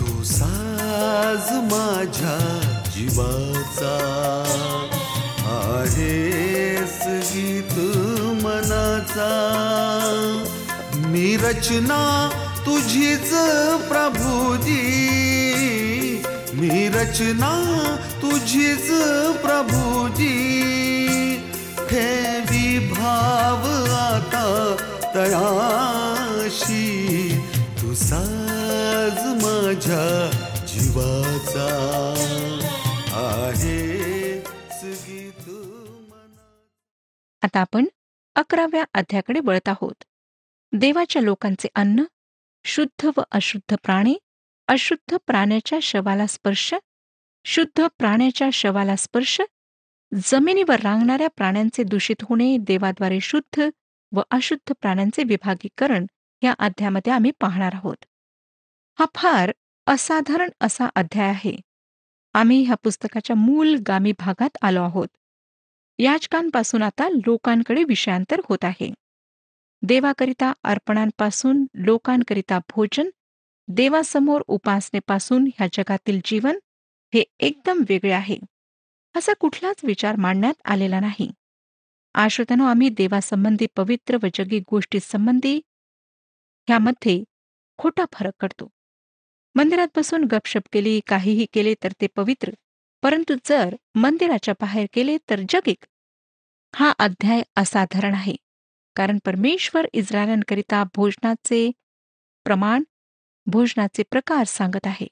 तू 0.00 0.24
साज 0.24 1.52
माझ्या 1.72 2.60
जीवाचा. 2.86 3.94
आहेस 5.46 6.98
गीत 7.06 7.78
मनाचा. 8.44 9.30
मी 10.96 11.36
रचना 11.36 12.30
तुझीच 12.66 13.34
प्रभुजी 13.88 14.80
मी 16.54 16.88
रचना 16.88 17.52
तुझीच 18.22 18.90
प्रभुजी 19.42 20.38
ठेवी 21.90 22.78
विभाव 22.78 23.66
आता 23.96 24.76
तया 25.14 25.91
साज 28.12 29.18
माझ्या 29.42 30.30
जीवाचा 30.66 31.66
आहे 33.12 33.80
आता 37.42 37.60
आपण 37.60 37.86
अकराव्या 38.34 38.84
अध्याकडे 38.94 39.40
वळत 39.44 39.68
आहोत. 39.68 40.04
देवाच्या 40.72 41.22
लोकांचे 41.22 41.68
अन्न 41.74 42.04
शुद्ध 42.64 43.10
व 43.16 43.22
अशुद्ध 43.30 43.76
प्राणी 43.82 44.18
अशुद्ध 44.68 45.16
प्राण्याच्या 45.26 45.78
शवाला 45.82 46.26
स्पर्श 46.26 46.74
शुद्ध 47.44 47.86
प्राण्याच्या 47.98 48.48
शवाला 48.52 48.96
स्पर्श 48.96 49.40
जमिनीवर 50.24 50.80
रांगणाऱ्या 50.80 51.28
प्राण्यांचे 51.36 51.82
दूषित 51.82 52.22
होणे 52.22 52.56
देवाद्वारे 52.60 53.20
शुद्ध 53.20 53.70
व 54.12 54.22
अशुद्ध 54.30 54.72
प्राण्यांचे 54.80 55.22
विभागीकरण 55.24 56.06
या 56.42 56.54
अध्यामध्ये 56.58 57.12
आम्ही 57.12 57.30
पाहणार 57.40 57.70
आहोत. 57.74 57.96
हा 58.98 59.06
फार 59.14 59.52
असाधारण 59.86 60.50
असा 60.60 60.86
अध्याय 60.94 61.28
आहे. 61.28 61.56
आम्ही 62.32 62.62
ह्या 62.62 62.76
पुस्तकाच्या 62.76 63.36
मूल 63.36 63.76
गामी 63.88 64.12
भागात 64.12 64.56
आलो 64.62 64.82
आहोत. 64.82 65.08
याचकांपासून 65.98 66.82
आता 66.82 67.08
लोकांकडे 67.08 67.84
विषयांतर 67.84 68.40
होत 68.48 68.64
आहे. 68.64 68.94
देवाकरिता 69.82 70.52
अर्पणांपासून 70.64 71.66
लोकांकरिता 71.74 72.58
भोजन 72.58 73.08
देवासमोर 73.68 74.42
उपासनेपासून 74.46 75.46
ह्या 75.46 75.66
जगातील 75.72 76.20
जीवन 76.24 76.58
हे 77.14 77.24
एकदम 77.38 77.82
वेगळे 77.88 78.12
आहे. 78.12 78.38
असा 79.16 79.32
कुठलाच 79.40 79.84
विचार 79.84 80.16
मांडण्यात 80.16 80.54
आलेला 80.64 81.00
नाही. 81.00 81.30
आश्रोतानो 82.14 82.64
आम्ही 82.64 82.88
देवासंबंधी 82.88 83.66
पवित्र 83.76 84.16
व 84.22 84.26
जगी 84.34 84.60
गोष्टीसंबंधी 84.70 85.60
ह्यामध्ये 86.68 87.22
खोटा 87.78 88.04
फरक 88.12 88.32
करतो 88.40 88.68
मंदिरात 89.54 89.88
बसून 89.96 90.24
गपशप 90.24 90.62
केली 90.72 91.00
काहीही 91.06 91.46
केले 91.52 91.74
तर 91.82 91.92
ते 92.00 92.06
पवित्र. 92.06 92.50
परंतु 93.02 93.34
जर 93.44 93.74
मंदिराच्या 93.94 94.54
बाहेर 94.60 94.86
केले 94.92 95.16
तर 95.30 95.40
जगिक. 95.48 95.84
हा 96.74 96.92
अध्याय 96.98 97.42
असाधारण 97.56 98.14
आहे. 98.14 98.34
कारण 98.96 99.18
परमेश्वर 99.24 99.86
इस्रायलांकरिता 99.92 100.82
भोजनाचे 100.96 101.70
प्रमाण 102.44 102.82
भोजनाचे 103.46 104.02
प्रकार 104.02 104.44
सांगत 104.44 104.86
आहे. 104.86 105.06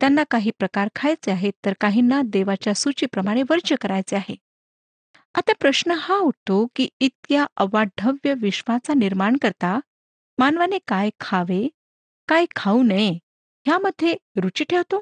त्यांना 0.00 0.24
काही 0.30 0.50
प्रकार 0.58 0.88
खायचे 0.94 1.30
आहेत 1.30 1.52
तर 1.64 1.72
काहींना 1.80 2.20
देवाच्या 2.24 2.74
सूचीप्रमाणे 2.74 3.42
वर्ज्य 3.42 3.76
करायचे 3.80 4.16
आहे. 4.16 4.36
आता 5.34 5.52
प्रश्न 5.60 5.90
हा 5.90 6.16
उठतो 6.16 6.66
की 6.76 6.88
इतक्या 7.00 7.46
अवाढव्य 7.56 8.34
विश्वाचा 8.34 8.94
निर्माण 8.94 9.36
करता 9.42 9.78
मानवाने 10.38 10.78
काय 10.88 11.10
खावे 11.20 11.68
काय 12.28 12.46
खाऊ 12.56 12.82
नये 12.82 13.10
ह्यामध्ये 13.66 14.14
रुची 14.42 14.64
ठेवतो? 14.64 15.00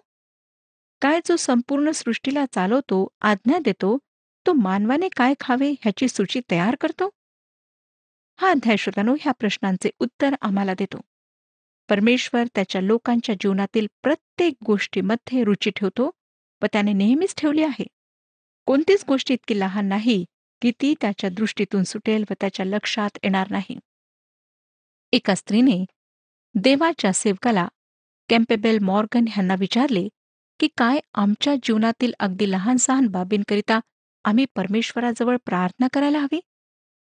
काय 1.02 1.20
जो 1.26 1.36
संपूर्ण 1.36 1.90
सृष्टीला 1.90 2.44
चालवतो 2.46 3.06
आज्ञा 3.20 3.58
देतो 3.58 3.96
तो 4.46 4.52
मानवाने 4.52 5.08
काय 5.16 5.34
खावे 5.40 5.70
ह्याची 5.72 6.08
सूची 6.08 6.40
तयार 6.50 6.76
करतो? 6.80 7.08
हा 8.38 8.50
अध्याय 8.50 8.76
श्रोतानो 8.76 9.14
ह्या 9.20 9.32
प्रश्नांचे 9.32 9.90
उत्तर 10.00 10.34
आम्हाला 10.42 10.74
देतो. 10.74 11.00
परमेश्वर 11.88 12.46
त्याच्या 12.54 12.80
लोकांच्या 12.80 13.34
जीवनातील 13.34 13.86
प्रत्येक 14.02 14.54
गोष्टीमध्ये 14.66 15.44
रुची 15.44 15.70
ठेवतो 15.70 16.10
व 16.62 16.66
त्याने 16.72 16.92
नेहमीच 16.92 17.34
ठेवली 17.36 17.62
आहे. 17.62 17.86
कोणतीच 18.66 19.04
गोष्ट 19.08 19.32
इतकी 19.32 19.58
लहान 19.60 19.86
नाही 19.86 20.24
की 20.62 20.70
ती 20.80 20.94
त्याच्या 21.00 21.30
दृष्टीतून 21.30 21.84
सुटेल 21.84 22.24
व 22.30 22.34
त्याच्या 22.40 22.66
लक्षात 22.66 23.18
येणार 23.24 23.50
नाही. 23.50 23.78
एका 25.12 25.34
स्त्रीने 25.34 25.84
देवाच्या 26.54 27.12
सेवकाला 27.12 27.66
कॅम्पेबेल 28.30 28.78
मॉर्गन 28.78 29.24
ह्यांना 29.28 29.54
विचारले 29.58 30.06
की 30.60 30.68
काय 30.76 30.98
आमच्या 31.14 31.54
जीवनातील 31.54 32.12
अगदी 32.18 32.50
लहान 32.50 32.76
सहान 32.76 33.06
बाबींकरिता 33.06 33.78
आम्ही 34.24 34.44
परमेश्वराजवळ 34.56 35.36
प्रार्थना 35.46 35.86
करायला 35.92 36.18
हवी? 36.18 36.40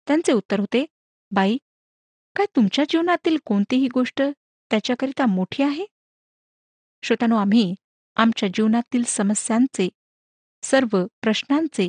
त्यांचे 0.07 0.33
उत्तर 0.33 0.61
होते 0.61 0.85
बाई 1.33 1.57
काय 2.37 2.47
तुमच्या 2.57 2.85
जीवनातील 2.89 3.37
कोणतीही 3.45 3.89
गोष्ट 3.95 4.23
त्याच्याकरिता 4.71 5.27
मोठी 5.27 5.63
आहे? 5.63 5.87
श्रोतानो 7.03 7.37
आम्ही 7.37 7.75
आमच्या 8.17 8.49
जीवनातील 8.49 9.03
समस्यांचे 9.07 9.89
सर्व 10.63 11.05
प्रश्नांचे 11.23 11.89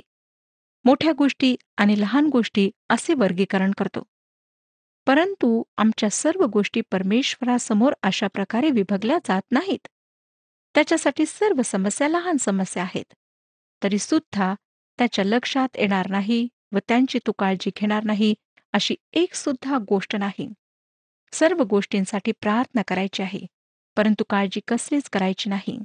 मोठ्या 0.86 1.12
गोष्टी 1.18 1.56
आणि 1.78 2.00
लहान 2.02 2.28
गोष्टी 2.28 2.70
असे 2.90 3.14
वर्गीकरण 3.14 3.72
करतो. 3.78 4.04
परंतु 5.06 5.64
आमच्या 5.78 6.10
सर्व 6.10 6.46
गोष्टी 6.46 6.82
परमेश्वरासमोर 6.82 7.94
अशा 8.04 8.28
प्रकारे 8.28 8.70
विभागल्या 8.70 9.18
जात 9.28 9.42
नाहीत. 9.52 9.88
त्याच्यासाठी 10.76 11.26
सर्व 11.26 11.62
समस्या 11.62 12.08
लहान 12.08 12.38
समस्या 12.38 12.84
आहेत. 12.84 13.14
तरी 13.84 13.98
सुद्धा 13.98 14.56
त्याच्या 14.98 15.26
लक्षात 15.26 15.68
येणार 15.76 16.10
नाही 16.10 16.48
व 16.72 16.78
त्यांची 16.88 17.20
तो 17.20 17.32
काळजी 17.32 17.72
घेणार 17.76 18.04
नाही 18.04 18.36
अशी 18.74 18.96
एक 19.14 19.34
सुद्धा 19.34 19.78
गोष्ट 19.88 20.16
नाही. 20.16 20.50
सर्व 21.34 21.64
गोष्टींसाठी 21.64 22.32
प्रार्थना 22.32 22.82
करायची 22.88 23.24
आहे 23.24 23.40
परंतु 23.98 24.24
काळजी 24.24 24.60
कसलीच 24.68 25.10
करायची 25.10 25.50
नाही. 25.50 25.78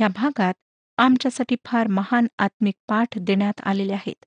या 0.00 0.08
भागात 0.08 0.54
आमच्यासाठी 0.98 1.56
फार 1.64 1.86
महान 1.86 2.26
आत्मिक 2.38 2.74
पाठ 2.88 3.18
देण्यात 3.18 3.60
आलेले 3.62 3.92
आहेत. 3.92 4.24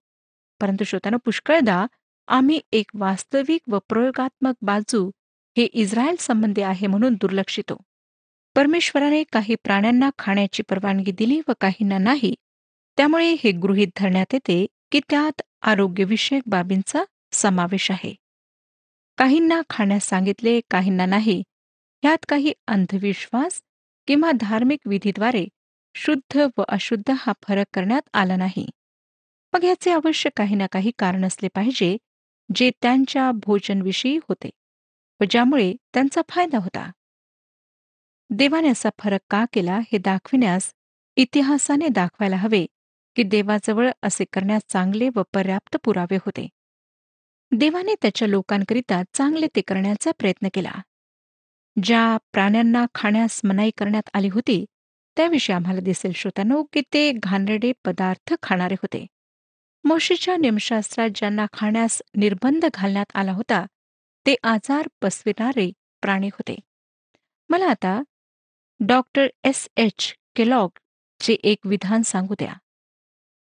परंतु 0.62 0.84
श्रोतानं 0.84 1.18
पुष्कळदा 1.18 1.86
आम्ही 2.28 2.60
एक 2.72 2.92
वास्तविक 2.96 3.62
व 3.68 3.80
प्रयोगात्मक 3.80 4.56
बाजू 4.62 5.10
हे 5.56 5.64
इस्रायल 5.64 6.16
संबंधी 6.20 6.62
आहे 6.62 6.88
म्हणून 6.88 7.14
दुर्लक्षितो. 7.14 7.78
परमेश्वराने 8.56 9.24
काही 9.24 9.56
प्राण्यांना 9.56 10.10
खाण्याची 10.20 10.64
परवानगी 10.64 11.12
दिली 11.12 11.40
व 11.48 11.54
काहींना 11.62 11.98
नाही 11.98 12.34
त्यामुळे 12.98 13.36
हे 13.44 13.52
गृहीत 13.52 13.88
धरण्यात 13.96 14.34
येते 14.34 14.66
की 14.92 15.00
त्यात 15.10 15.42
आरोग्यविषयक 15.62 16.44
बाबींचा 16.46 17.04
समावेश 17.32 17.92
आहे. 17.92 18.14
काहींना 19.18 19.62
खाण्यास 19.70 20.08
सांगितले 20.10 20.60
काहींना 20.72 21.06
नाही 21.06 21.42
यात 22.04 22.26
काही 22.30 22.54
अंधविश्वास 22.68 23.62
किंवा 24.08 24.32
धार्मिक 24.32 24.88
विधीद्वारे 24.88 25.46
शुद्ध 25.96 26.48
व 26.58 26.64
अशुद्ध 26.68 27.12
हा 27.18 27.34
फरक 27.44 27.66
करण्यात 27.74 28.10
आला 28.14 28.36
नाही. 28.36 28.68
मग 29.54 29.64
याचे 29.64 29.92
अवश्य 29.92 30.30
काही 30.36 30.56
ना 30.56 30.68
काही 30.68 30.92
कारण 30.98 31.26
असले 31.26 31.48
पाहिजे 31.48 31.98
जे 32.56 32.72
त्यांच्या 32.82 33.32
भोजनविषयी 33.32 34.18
होते 34.18 34.50
व 35.22 35.24
ज्यामुळे 35.30 35.74
त्यांचा 35.94 36.22
फायदा 36.30 36.58
होता. 36.58 36.92
देवाने 38.30 38.70
असा 38.70 38.90
फरक 39.00 39.20
का 39.30 39.46
केला 39.54 39.80
हे 39.92 39.98
दाखविण्यास 39.98 40.74
इतिहासाने 41.16 41.88
दाखवायला 41.88 42.36
हवे 42.36 42.66
की 43.16 43.24
देवाजवळ 43.24 43.90
असे 44.04 44.26
करण्यास 44.34 44.62
चांगले 44.70 45.10
व 45.16 45.22
पर्याप्त 45.34 45.78
पुरावे 45.84 46.16
होते. 46.16 46.48
देवाने 47.52 47.96
त्याच्या 48.02 48.28
लोकांकरिता 48.28 49.02
चांगले 49.14 49.48
ते 49.56 49.62
करण्याचा 49.62 50.12
प्रयत्न 50.12 50.48
केला. 50.54 50.72
ज्या 51.84 52.18
प्राण्यांना 52.32 52.86
खाण्यास 52.96 53.42
मनाई 53.44 53.72
करण्यात 53.78 54.10
आली 54.14 54.30
होती 54.30 54.66
त्याविषयी 55.18 55.56
आम्हाला 55.56 55.80
दिसेल 55.80 56.12
श्रोतानो 56.12 56.64
की 56.64 56.82
ते 56.94 57.12
घाणेरडे 57.12 57.72
पदार्थ 57.86 58.34
खाणारे 58.44 58.74
होते. 58.74 59.06
मोशीच्या 59.86 60.38
निमशास्त्रात 60.38 61.10
ज्यांना 61.16 61.46
खाण्यास 61.54 62.02
निर्बंध 62.16 62.66
घालण्यात 62.74 63.06
आला 63.14 63.32
होता 63.32 63.66
ते 64.26 64.36
आजार 64.44 64.88
पसविणारे 65.02 65.72
प्राणी 66.02 66.28
होते. 66.28 66.56
मला 67.50 67.66
आता 67.66 68.02
डॉक्टर 68.80 69.28
एस. 69.44 69.68
एच. 69.78 70.14
केलॉग 70.36 70.70
चे 71.20 71.34
एक 71.34 71.68
विधान 71.68 72.02
सांगू 72.02 72.34
द्या. 72.34 72.54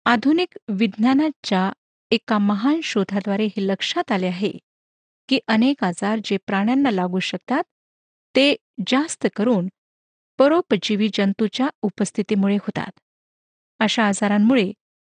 आधुनिक 0.05 0.59
विज्ञानाच्या 0.69 1.73
एका 2.11 2.39
महान 2.39 2.81
शोधाद्वारे 2.81 3.47
हे 3.47 3.67
लक्षात 3.67 4.13
आले 4.13 4.27
आहे 4.27 4.53
की 5.29 5.39
अनेक 5.49 5.85
आजार 5.85 6.19
जे 6.25 6.37
प्राण्यांना 6.37 6.91
लागू 6.91 7.19
शकतात 7.19 7.63
ते 8.37 8.57
जास्त 8.87 9.27
करून 9.37 9.69
परोपजीवी 10.39 11.09
जंतूच्या 11.15 11.69
उपस्थितीमुळे 11.83 12.57
होतात. 12.57 12.91
अशा 13.81 14.05
आजारांमुळे 14.05 14.73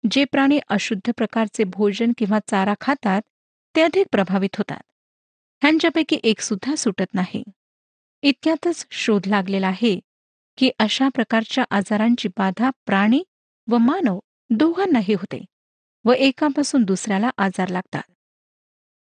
जे 0.03 0.25
प्राणी 0.25 0.59
अशुद्ध 0.69 1.11
प्रकारचे 1.17 1.63
भोजन 1.63 2.11
किंवा 2.17 2.39
चारा 2.47 2.73
खातात 2.81 3.21
ते 3.75 3.81
अधिक 3.81 4.07
प्रभावित 4.11 4.55
होतात. 4.57 4.81
ह्यांच्यापैकी 5.61 6.19
एक 6.23 6.41
सुद्धा 6.41 6.75
सुटत 6.75 7.13
नाही. 7.13 7.43
इतक्यातच 8.21 8.85
शोध 8.91 9.27
लागलेला 9.27 9.67
आहे 9.67 9.99
की 10.57 10.69
अशा 10.79 11.07
प्रकारच्या 11.15 11.63
आजारांची 11.71 12.27
बाधा 12.27 12.69
प्राणी 12.85 13.23
व 13.67 13.77
मानव 13.77 14.19
दोघांनाही 14.49 15.13
होते 15.13 15.45
व 16.05 16.11
एकापासून 16.11 16.83
दुसऱ्याला 16.83 17.29
आजार 17.37 17.69
लागतात. 17.69 18.03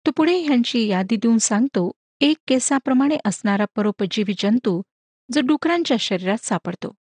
तो 0.05 0.11
पुढे 0.11 0.37
ह्यांची 0.37 0.87
यादी 0.87 1.15
देऊन 1.15 1.37
सांगतो 1.37 1.91
एक 2.21 2.37
केसाप्रमाणे 2.47 3.17
असणारा 3.25 3.65
परोपजीवी 3.75 4.33
जंतू 4.39 4.81
जो 5.29 5.41
डुकरांच्या 5.41 5.97
शरीरात 5.97 6.45
सापडतो. 6.45 6.93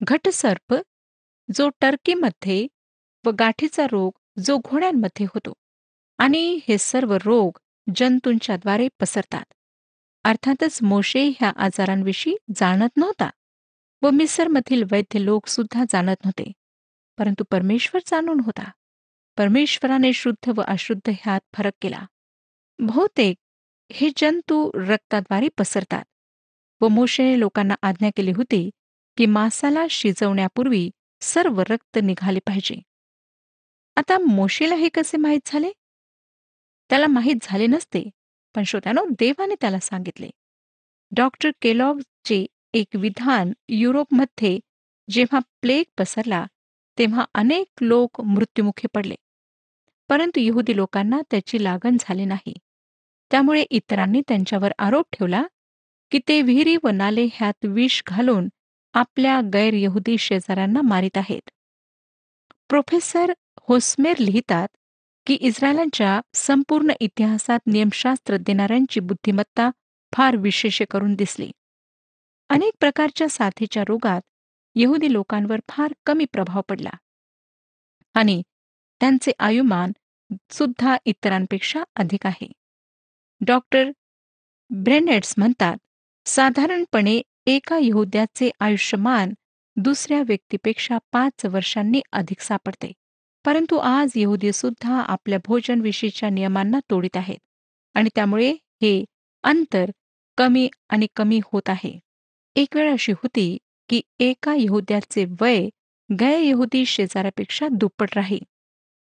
घटसर्प 0.00 0.74
जो 1.48 1.68
टर्कीमध्ये 1.80 2.66
व 3.26 3.30
गाठीचा 3.30 3.86
रोग 3.92 4.12
जो 4.44 4.58
घोड्यांमध्ये 4.58 5.26
होतो. 5.26 5.52
आणि 6.18 6.60
हे 6.68 6.78
सर्व 6.78 7.16
रोग 7.24 7.58
जंतूंच्याद्वारे 7.96 8.88
पसरतात. 9.00 9.44
अर्थातच 10.24 10.82
मोशे 10.82 11.28
ह्या 11.28 11.52
आजारांविषयी 11.56 12.36
जाणत 12.56 12.96
नव्हता 12.96 13.30
व 14.02 14.10
मिसरमधील 14.10 14.82
वैद्य 14.92 15.24
लोक 15.24 15.46
सुद्धा 15.46 15.84
जाणत 15.90 16.16
नव्हते. 16.24 16.52
परंतु 17.18 17.44
परमेश्वर 17.44 18.00
जाणून 18.06 18.40
होता. 18.40 18.70
परमेश्वराने 19.36 20.12
शुद्ध 20.12 20.52
व 20.56 20.62
अशुद्ध 20.66 21.10
ह्यात 21.10 21.40
फरक 21.54 21.72
केला. 21.80 22.06
बहुतेक 22.78 23.36
हे 23.92 24.10
जंतू 24.16 24.70
रक्ताद्वारे 24.74 25.48
पसरतात 25.58 26.04
व 26.80 26.88
मोशेने 26.88 27.40
लोकांना 27.40 27.74
आज्ञा 27.82 28.10
केली 28.16 28.30
होती 28.30 28.70
की 29.16 29.26
मासाला 29.26 29.86
शिजवण्यापूर्वी 29.90 30.90
सर्व 31.20 31.60
रक्त 31.60 31.98
निघाले 32.02 32.38
पाहिजे. 32.38 32.82
आता 33.96 34.18
मोशेला 34.18 34.74
हे 34.74 34.88
कसे 34.88 35.16
माहीत 35.16 35.40
झाले? 35.46 35.70
त्याला 36.90 37.06
माहीत 37.06 37.34
झाले 37.42 37.66
नसते 37.66 38.10
पण 38.54 38.62
श्रोत्यानो 38.62 39.04
देवाने 39.10 39.54
त्याला 39.60 39.78
सांगितले. 39.80 40.30
डॉक्टर 41.16 41.50
केलॉगचे 41.62 42.46
एक 42.74 42.96
विधान 42.96 43.52
युरोपमध्ये 43.68 44.58
जेव्हा 45.10 45.40
प्लेग 45.60 45.84
पसरला 45.98 46.46
तेव्हा 46.98 47.24
अनेक 47.34 47.66
लोक 47.80 48.20
मृत्युमुखी 48.20 48.86
पडले. 48.94 49.14
परंतु 50.08 50.40
यहुदी 50.40 50.76
लोकांना 50.76 51.20
त्याची 51.30 51.64
लागण 51.64 51.96
झाली 52.00 52.24
नाही. 52.24 52.54
त्यामुळे 53.30 53.62
इतरांनी 53.62 54.22
त्यांच्यावर 54.28 54.72
आरोप 54.78 55.06
ठेवला 55.12 55.42
की 56.10 56.18
ते 56.28 56.42
विहिरी 56.42 56.76
व 56.82 56.88
नाले 56.88 57.28
ह्यात 57.34 57.64
विष 57.64 58.02
घालून 58.06 58.48
आपल्या 58.92 59.40
गैरयहुदी 59.52 60.18
शेजाऱ्यांना 60.18 60.80
मारित 60.82 61.16
आहेत. 61.16 61.50
प्रोफेसर 62.68 63.32
होस्मेर 63.68 64.18
लिहितात 64.18 64.68
की 65.26 65.34
इस्रायलांच्या 65.34 66.20
संपूर्ण 66.34 66.92
इतिहासात 67.00 67.58
नियमशास्त्र 67.66 68.36
देणाऱ्यांची 68.36 69.00
बुद्धिमत्ता 69.00 69.70
फार 70.12 70.36
विशेष 70.36 70.82
करून 70.90 71.14
दिसली. 71.14 71.50
अनेक 72.48 72.72
प्रकारच्या 72.80 73.28
साथीच्या 73.28 73.84
रोगात 73.88 74.20
यहुदी 74.74 75.12
लोकांवर 75.12 75.60
फार 75.68 75.92
कमी 76.06 76.24
प्रभाव 76.32 76.60
पडला. 76.68 76.90
आणि 78.14 78.42
त्यांचे 79.00 79.32
आयुमान 79.38 79.92
सुद्धा 80.50 80.96
इतरांपेक्षा 81.04 81.82
अधिक 81.96 82.26
आहे. 82.26 82.52
डॉक्टर 83.40 83.90
ब्रेनेट्स 84.70 85.34
म्हणतात 85.38 85.76
साधारणपणे 86.26 87.22
एका 87.46 87.78
यहुद्याचे 87.82 88.50
आयुष्यमान 88.60 89.32
दुसऱ्या 89.76 90.22
व्यक्तीपेक्षा 90.26 90.98
पाच 91.12 91.44
वर्षांनी 91.44 92.00
अधिक 92.12 92.40
सापडते. 92.40 92.92
परंतु 93.46 93.76
आज 93.76 94.10
यहुदी 94.16 94.52
सुद्धा 94.52 95.00
आपल्या 95.00 95.38
भोजनविषयीच्या 95.46 96.28
नियमांना 96.30 96.80
तोडीत 96.90 97.16
आहेत. 97.16 97.38
आणि 97.94 98.10
त्यामुळे 98.14 98.50
हे 98.50 99.04
अंतर 99.42 99.90
कमी 100.36 100.68
आणि 100.88 101.06
कमी 101.16 101.40
होत 101.52 101.68
आहे. 101.68 102.00
एक 102.56 102.68
वेळ 102.74 102.92
अशी 102.92 103.12
होती 103.12 103.58
की 103.88 104.00
एका 104.18 104.54
यहुद्याचे 104.58 105.24
वय 105.40 105.68
गैरयहुदी 106.20 106.86
शेजाऱ्यापेक्षा 106.86 107.68
दुप्पट 107.68 108.08
राही. 108.16 108.40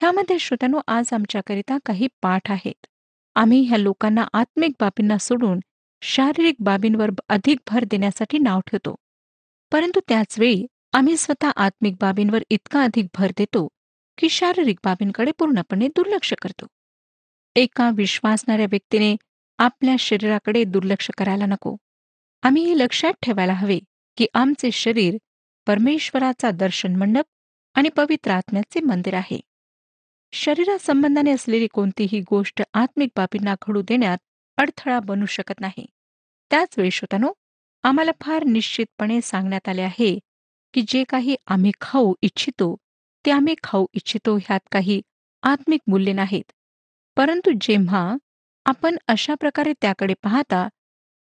ह्यामध्ये 0.01 0.39
श्रोत्यानो 0.39 0.79
आज 0.87 1.13
आमच्याकरिता 1.13 1.77
काही 1.85 2.07
पाठ 2.21 2.51
आहेत. 2.51 2.87
आम्ही 3.35 3.61
ह्या 3.61 3.77
लोकांना 3.77 4.27
आत्मिक 4.33 4.71
बाबींना 4.79 5.17
सोडून 5.17 5.59
शारीरिक 6.01 6.55
बाबींवर 6.59 7.09
अधिक 7.29 7.57
भर 7.67 7.83
देण्यासाठी 7.83 8.37
नाव 8.37 8.59
ठेवतो. 8.59 8.95
परंतु 9.71 9.99
त्याचवेळी 10.07 10.65
आम्ही 10.93 11.17
स्वतः 11.17 11.51
आत्मिक 11.55 11.93
बाबींवर 12.01 12.43
इतका 12.49 12.83
अधिक 12.83 13.05
भर 13.13 13.31
देतो 13.37 13.67
की 14.17 14.29
शारीरिक 14.29 14.79
बाबींकडे 14.83 15.31
पूर्णपणे 15.31 15.87
दुर्लक्ष 15.87 16.33
करतो. 16.41 16.67
एका 17.55 17.89
विश्वासणाऱ्या 17.95 18.65
व्यक्तीने 18.69 19.15
आपल्या 19.57 19.95
शरीराकडे 19.99 20.63
दुर्लक्ष 20.63 21.11
करायला 21.17 21.45
नको. 21.45 21.75
आम्ही 22.41 22.63
हे 22.65 22.77
लक्षात 22.77 23.13
ठेवायला 23.21 23.53
हवे 23.53 23.79
की 24.17 24.25
आमचे 24.33 24.71
शरीर 24.71 25.17
परमेश्वराचा 25.67 26.51
दर्शन 26.51 26.95
मंडप 26.95 27.23
आणि 27.73 27.89
पवित्र 27.89 28.31
आत्म्याचे 28.31 28.79
मंदिर 28.79 29.13
आहे. 29.13 29.39
शरीरासंबंधाने 30.33 31.31
असलेली 31.31 31.67
कोणतीही 31.67 32.19
गोष्ट 32.19 32.61
आत्मिक 32.73 33.09
बाबींना 33.17 33.55
घडू 33.67 33.81
देण्यात 33.81 34.17
अडथळा 34.57 34.99
बनू 34.99 35.25
शकत 35.25 35.59
नाही. 35.59 35.85
त्याच 36.49 36.67
वेळी 36.77 36.91
श्रोतानो 36.91 37.31
आम्हाला 37.83 38.11
फार 38.21 38.43
निश्चितपणे 38.43 39.21
सांगण्यात 39.21 39.69
आले 39.69 39.81
आहे 39.81 40.19
की 40.73 40.81
जे 40.87 41.03
काही 41.09 41.35
आम्ही 41.47 41.71
खाऊ 41.81 42.13
इच्छितो 42.21 42.75
ते 43.25 43.31
आम्ही 43.31 43.55
खाऊ 43.63 43.85
इच्छितो 43.93 44.35
ह्यात 44.37 44.59
काही 44.71 45.01
आत्मिक 45.43 45.81
मूल्य 45.87 46.13
नाहीत. 46.13 46.51
परंतु 47.17 47.51
जेव्हा 47.61 48.15
आपण 48.65 48.97
अशा 49.07 49.35
प्रकारे 49.35 49.73
त्याकडे 49.81 50.13
पाहता 50.13 50.67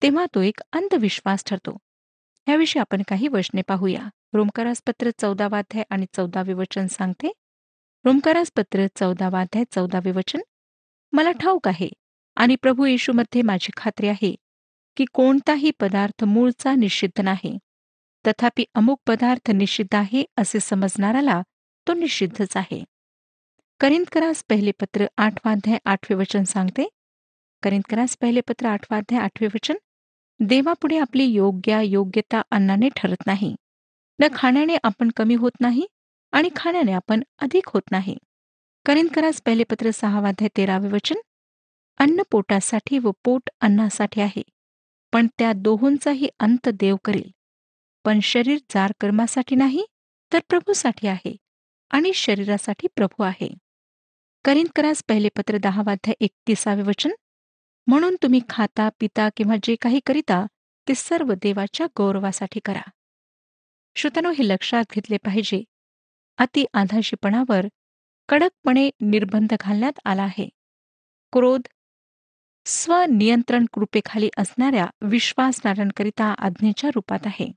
तेव्हा 0.02 0.26
तो 0.34 0.40
एक 0.40 0.60
अंधविश्वास 0.72 1.44
ठरतो. 1.46 1.76
ह्याविषयी 2.46 2.80
आपण 2.80 3.02
काही 3.08 3.28
वचने 3.28 3.62
पाहूया. 3.62 4.08
रोमकारासपत्र 4.34 5.10
चौदावाध्याय 5.18 5.84
आणि 5.90 6.06
चौदावे 6.12 6.52
वचन 6.52 6.86
सांगते. 6.86 7.32
रोमकारासपत्र 8.04 8.86
चौदावाध्याय 8.96 9.64
चौदावे 9.70 10.10
वचन 10.10 10.40
मला 11.12 11.30
ठाऊक 11.30 11.68
आहे 11.68 11.88
आणि 12.36 12.56
प्रभू 12.62 12.84
येशूमध्ये 12.84 13.42
माझी 13.42 13.70
खात्री 13.76 14.08
आहे 14.08 14.34
की 14.96 15.04
कोणताही 15.12 15.70
पदार्थ 15.80 16.24
मूळचा 16.24 16.74
निषिद्ध 16.74 17.20
नाही. 17.20 17.58
तथापि 18.26 18.64
अमुक 18.74 19.00
पदार्थ 19.06 19.50
निषिद्ध 19.50 19.94
आहे 19.94 20.24
असे 20.36 20.60
समजणाराला 20.60 21.42
तो 21.88 21.92
निषिद्धच 21.92 22.56
आहे. 22.56 22.84
करिंदकरास 23.80 24.44
पहिले 24.48 24.70
पत्र 24.70 25.06
आठवाध्याय 25.16 25.78
आठवे 25.84 26.14
वचन 26.14 26.44
सांगते. 26.44 26.88
करिंदकरास 27.62 28.16
पहिले 28.16 28.40
पत्र 28.40 28.66
आठवाध्याय 28.66 29.20
आठवे 29.20 29.46
वचन. 29.46 29.74
देवापुढे 30.40 30.98
आपली 30.98 31.24
योग्य 31.24 31.82
योग्यता 31.84 32.42
अन्नाने 32.50 32.88
ठरत 32.96 33.26
नाही. 33.26 33.54
न 34.20 34.24
खाण्याने 34.34 34.76
आपण 34.82 35.10
कमी 35.16 35.34
होत 35.34 35.60
नाही 35.60 35.86
आणि 36.32 36.48
खाण्याने 36.56 36.92
आपण 36.92 37.22
अधिक 37.38 37.68
होत 37.68 37.82
नाही. 37.90 38.16
करिंदकरास 38.86 39.42
पहिले 39.46 39.64
पत्र 39.64 39.90
सहावाध्याय 39.90 40.48
तेरावे 40.56 40.88
वचन. 40.88 41.14
अन्न 41.98 42.22
पोटासाठी 42.30 42.98
व 42.98 43.10
पोट 43.24 43.50
अन्नासाठी 43.60 44.20
आहे. 44.20 44.42
पण 45.12 45.26
त्या 45.38 45.52
दोहोंचाही 45.56 46.28
अंत 46.40 46.68
देव 46.68 46.96
करेल. 47.04 47.30
पण 48.04 48.20
शरीर 48.20 48.58
जार 48.70 48.92
कर्मासाठी 49.00 49.56
नाही 49.56 49.86
तर 50.32 50.38
प्रभूसाठी 50.48 51.06
आहे. 51.06 51.36
आणि 51.94 52.12
शरीरासाठी 52.12 52.86
प्रभू 52.86 53.22
आहे. 53.22 53.54
करिंदकरास 54.44 55.02
पहिले 55.08 55.28
पत्र 55.28 55.56
दहावाध्याय 55.56 56.14
एकतीसावे 56.20 56.82
वचन. 56.82 57.10
म्हणून 57.86 58.16
तुम्ही 58.22 58.40
खाता 58.48 58.88
पिता 59.00 59.28
किंवा 59.36 59.54
जे 59.62 59.76
काही 59.80 60.00
करिता 60.06 60.46
ते 60.88 60.94
सर्व 60.94 61.32
देवाच्या 61.32 61.86
गौरवासाठी 61.98 62.60
करा. 62.64 62.82
श्रोतनो 63.96 64.30
हे 64.30 64.48
लक्षात 64.48 64.84
घेतले 64.94 65.16
पाहिजे. 65.16 65.64
अति 66.38 66.64
आधाशीपणावर 66.74 67.66
कडकपणे 68.28 68.90
निर्बंध 69.00 69.54
घालण्यात 69.60 70.00
आला 70.04 70.22
आहे. 70.22 70.48
क्रोध 71.32 71.60
स्वनियंत्रण 72.66 73.64
कृपेखाली 73.72 74.30
असणाऱ्या 74.36 74.86
विश्वासणाऱ्यांकरिता 75.00 76.34
आज्ञेच्या 76.38 76.90
रूपात 76.94 77.26
आहे. 77.26 77.52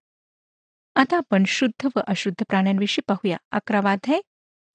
आता 0.97 1.17
आपण 1.17 1.43
शुद्ध 1.47 1.87
व 1.95 1.99
अशुद्ध 2.07 2.43
प्राण्यांविषयी 2.49 3.01
पाहूया. 3.07 3.37
अकरावाध्याय 3.51 4.19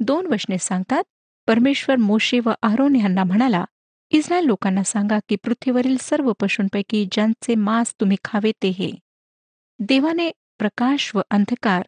दोन 0.01 0.27
वचने 0.27 0.59
सांगतात 0.59 1.05
परमेश्वर 1.49 1.97
मोशे 1.97 2.39
व 2.45 2.51
आरोन 2.63 2.97
यांना 2.97 3.25
म्हणाला 3.25 3.65
इस्रायल 4.13 4.45
लोकांना 4.45 4.83
सांगा 4.83 5.19
की 5.29 5.37
पृथ्वीवरील 5.37 5.97
सर्व 6.01 6.33
पशूंपैकी 6.41 7.05
ज्यांचे 7.13 7.55
मांस 7.55 7.95
तुम्ही 8.01 8.17
खावे 8.25 8.53
ते 8.63 8.69
हे. 8.69 8.91
देवाने 9.81 10.31
प्रकाश 10.59 11.11
व 11.15 11.21
अंधकार 11.31 11.83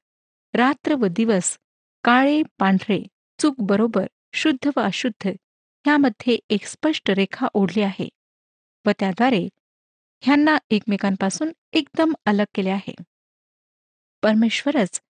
रात्र 0.55 0.95
व 0.95 1.07
दिवस 1.07 1.57
काळे 2.05 2.43
पांढरे 2.59 3.03
चूक 3.39 3.55
बरोबर 3.61 4.07
शुद्ध 4.35 4.71
व 4.77 4.81
अशुद्ध 4.81 5.29
ह्यामध्ये 5.85 6.39
एक 6.51 6.67
स्पष्ट 6.67 7.11
रेखा 7.11 7.47
ओढली 7.55 7.83
आहे 7.83 8.09
व 8.87 8.91
त्याद्वारे 8.91 9.49
ह्यांना 10.23 10.59
एकमेकांपासून 10.71 11.53
एकदम 11.73 12.13
अलग 12.27 12.45
केले 12.55 12.71
आहे. 12.71 12.95
परमेश्वरच 14.25 15.01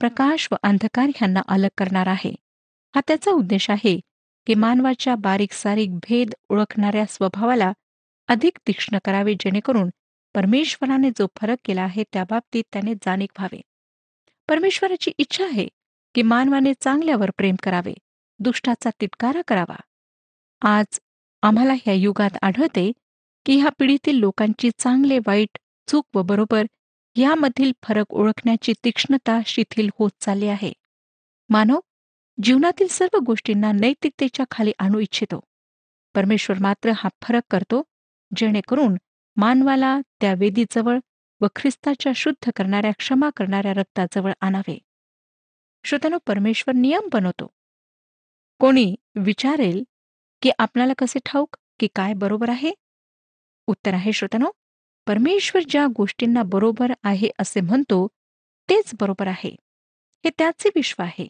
प्रकाश 0.00 0.48
व 0.52 0.56
अंधकार 0.62 1.08
ह्यांना 1.08 1.40
अलग 1.48 1.68
करणार 1.78 2.06
आहे. 2.06 2.34
हा 2.94 3.00
त्याचा 3.08 3.30
उद्देश 3.30 3.70
आहे 3.70 4.00
की 4.46 4.54
मानवाच्या 4.54 5.14
बारीक 5.16 5.52
सारीक 5.52 5.94
भेद 5.96 6.34
ओळखणाऱ्या 6.48 7.04
स्वभावाला 7.08 7.72
अधिक 8.28 8.58
तीक्ष्ण 8.66 8.98
करावे 9.04 9.34
जेणेकरून 9.34 9.90
परमेश्वराने 10.34 11.10
जो 11.10 11.26
फरक 11.36 11.56
केला 11.64 11.82
आहे 11.82 12.04
त्याबाबतीत 12.12 12.64
त्याने 12.72 12.94
जाणीव 12.94 13.26
व्हावे. 13.38 13.60
परमेश्वराची 14.48 15.12
इच्छा 15.18 15.44
आहे 15.44 15.68
की 16.14 16.22
मानवाने 16.22 16.72
चांगल्यावर 16.80 17.30
प्रेम 17.30 17.54
करावे 17.62 17.94
दुष्टाचा 18.38 18.90
तिटकारा 19.00 19.42
करावा. 19.48 19.76
आज 20.62 20.98
आम्हाला 21.42 21.72
ह्या 21.72 21.94
युगात 21.94 22.36
आढळते 22.42 22.92
की 23.46 23.56
ह्या 23.56 23.70
पिढीतील 23.78 24.16
लोकांची 24.16 24.70
चांगले 24.78 25.18
वाईट 25.26 25.58
चूक 25.88 26.06
व 26.14 26.22
बरोबर 26.22 26.66
यामधील 27.16 27.72
फरक 27.82 28.06
ओळखण्याची 28.10 28.72
तीक्ष्णता 28.84 29.40
शिथिल 29.46 29.88
होत 29.98 30.10
चालली 30.20 30.46
आहे. 30.46 30.72
मानव 31.48 31.80
जीवनातील 32.42 32.86
सर्व 32.86 33.18
गोष्टींना 33.18 33.72
नैतिकतेच्या 33.72 34.46
खाली 34.50 34.72
आणू 34.78 34.98
इच्छितो. 34.98 35.40
परमेश्वर 36.14 36.56
मात्र 36.60 36.90
हा 36.96 37.08
फरक 37.22 37.42
करतो 37.50 37.82
जेणेकरून 38.36 38.94
मानवाला 39.36 40.00
त्या 40.20 40.34
वेदीजवळ 40.38 40.98
व 41.40 41.46
ख्रिस्ताच्या 41.56 42.12
शुद्ध 42.16 42.50
करणाऱ्या 42.56 42.92
क्षमा 42.98 43.30
करणाऱ्या 43.36 43.72
रक्ताजवळ 43.72 44.32
आणावे. 44.40 44.78
श्रोत्यानो 45.84 46.18
परमेश्वर 46.26 46.74
नियम 46.74 47.08
बनवतो. 47.12 47.46
कोणी 48.60 48.94
विचारेल 49.14 49.84
की 50.42 50.50
आपल्याला 50.58 50.92
कसे 50.98 51.18
ठाऊक 51.24 51.56
की 51.80 51.88
काय 51.94 52.12
बरोबर 52.12 52.48
आहे? 52.48 52.70
उत्तर 53.66 53.94
आहे 53.94 54.12
श्रोत्यानो 54.12 54.50
परमेश्वर 55.06 55.62
ज्या 55.68 55.86
गोष्टींना 55.96 56.42
बरोबर 56.42 56.92
आहे 57.02 57.30
असे 57.38 57.60
म्हणतो 57.60 58.08
तेच 58.70 58.90
बरोबर 59.00 59.26
आहे. 59.26 59.56
हे 60.24 60.30
त्याचे 60.38 60.68
विश्व 60.74 61.02
आहे. 61.02 61.28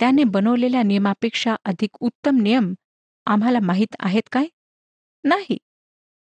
त्याने 0.00 0.24
बनवलेल्या 0.24 0.82
नियमापेक्षा 0.82 1.56
अधिक 1.64 1.90
उत्तम 2.00 2.36
नियम 2.42 2.74
आम्हाला 3.26 3.58
माहीत 3.62 3.94
आहेत 3.98 4.22
काय? 4.32 4.46
नाही. 5.24 5.58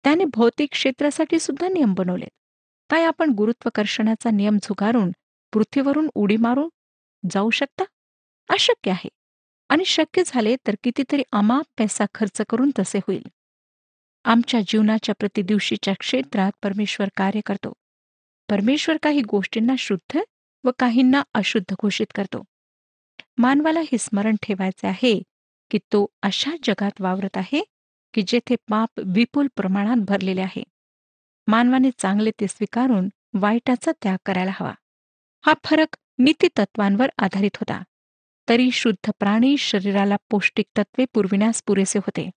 त्याने 0.03 0.23
भौतिक 0.25 0.69
क्षेत्रासाठी 0.71 1.39
सुद्धा 1.39 1.67
नियम 1.67 1.93
बनवलेत. 1.93 2.29
काय 2.89 3.03
आपण 3.05 3.29
गुरुत्वाकर्षणाचा 3.29 4.29
नियम 4.31 4.57
झुगारून 4.63 5.11
पृथ्वीवरून 5.53 6.09
उडी 6.15 6.37
मारून 6.37 6.69
जाऊ 7.31 7.49
शकता? 7.49 7.83
अशक्य 8.49 8.91
आहे. 8.91 9.09
आणि 9.69 9.85
शक्य 9.85 10.23
झाले 10.25 10.55
तर 10.67 10.75
कितीतरी 10.83 11.23
अमाप 11.31 11.65
पैसा 11.77 12.05
खर्च 12.13 12.41
करून 12.49 12.71
तसे 12.79 12.97
होईल. 12.97 13.23
आमच्या 14.29 14.59
जीवनाच्या 14.67 15.15
प्रतिदिवशीच्या 15.19 15.93
क्षेत्रात 15.99 16.51
परमेश्वर 16.63 17.07
कार्य 17.15 17.39
करतो. 17.45 17.73
परमेश्वर 18.49 18.97
काही 19.03 19.21
गोष्टींना 19.21 19.73
शुद्ध 19.77 20.19
व 20.63 20.71
काहींना 20.79 21.23
अशुद्ध 21.33 21.75
घोषित 21.81 22.05
करतो. 22.15 22.43
मानवाला 23.37 23.79
हे 23.79 23.97
स्मरण 23.97 24.35
ठेवायचे 24.41 24.87
आहे 24.87 25.23
की 25.71 25.77
तो 25.77 26.05
अशा 26.21 26.51
जगात 26.63 26.91
वावरत 26.99 27.37
आहे 27.37 27.63
की 28.13 28.23
जेथे 28.27 28.55
पाप 28.55 28.89
विपुल 28.97 29.47
प्रमाणात 29.55 29.97
भरलेले 29.97 30.41
आहे. 30.41 30.63
मानवाने 31.47 31.89
चांगले 31.97 32.31
ते 32.31 32.47
स्वीकारून 32.47 33.09
वाईटाचा 33.33 33.91
त्याग 34.01 34.17
करायला 34.25 34.51
हवा. 34.53 34.73
हा 35.45 35.53
फरक 35.63 35.97
नीतितत्वांवर 36.19 37.09
आधारित 37.17 37.55
होता. 37.55 37.83
तरी 38.49 38.71
शुद्ध 38.71 39.11
प्राणी 39.19 39.57
शरीराला 39.57 40.15
पौष्टिक 40.29 40.65
तत्वे 40.77 41.05
पुरविण्यास 41.13 41.63
पुरेसे 41.65 41.99
होते. 41.99 42.29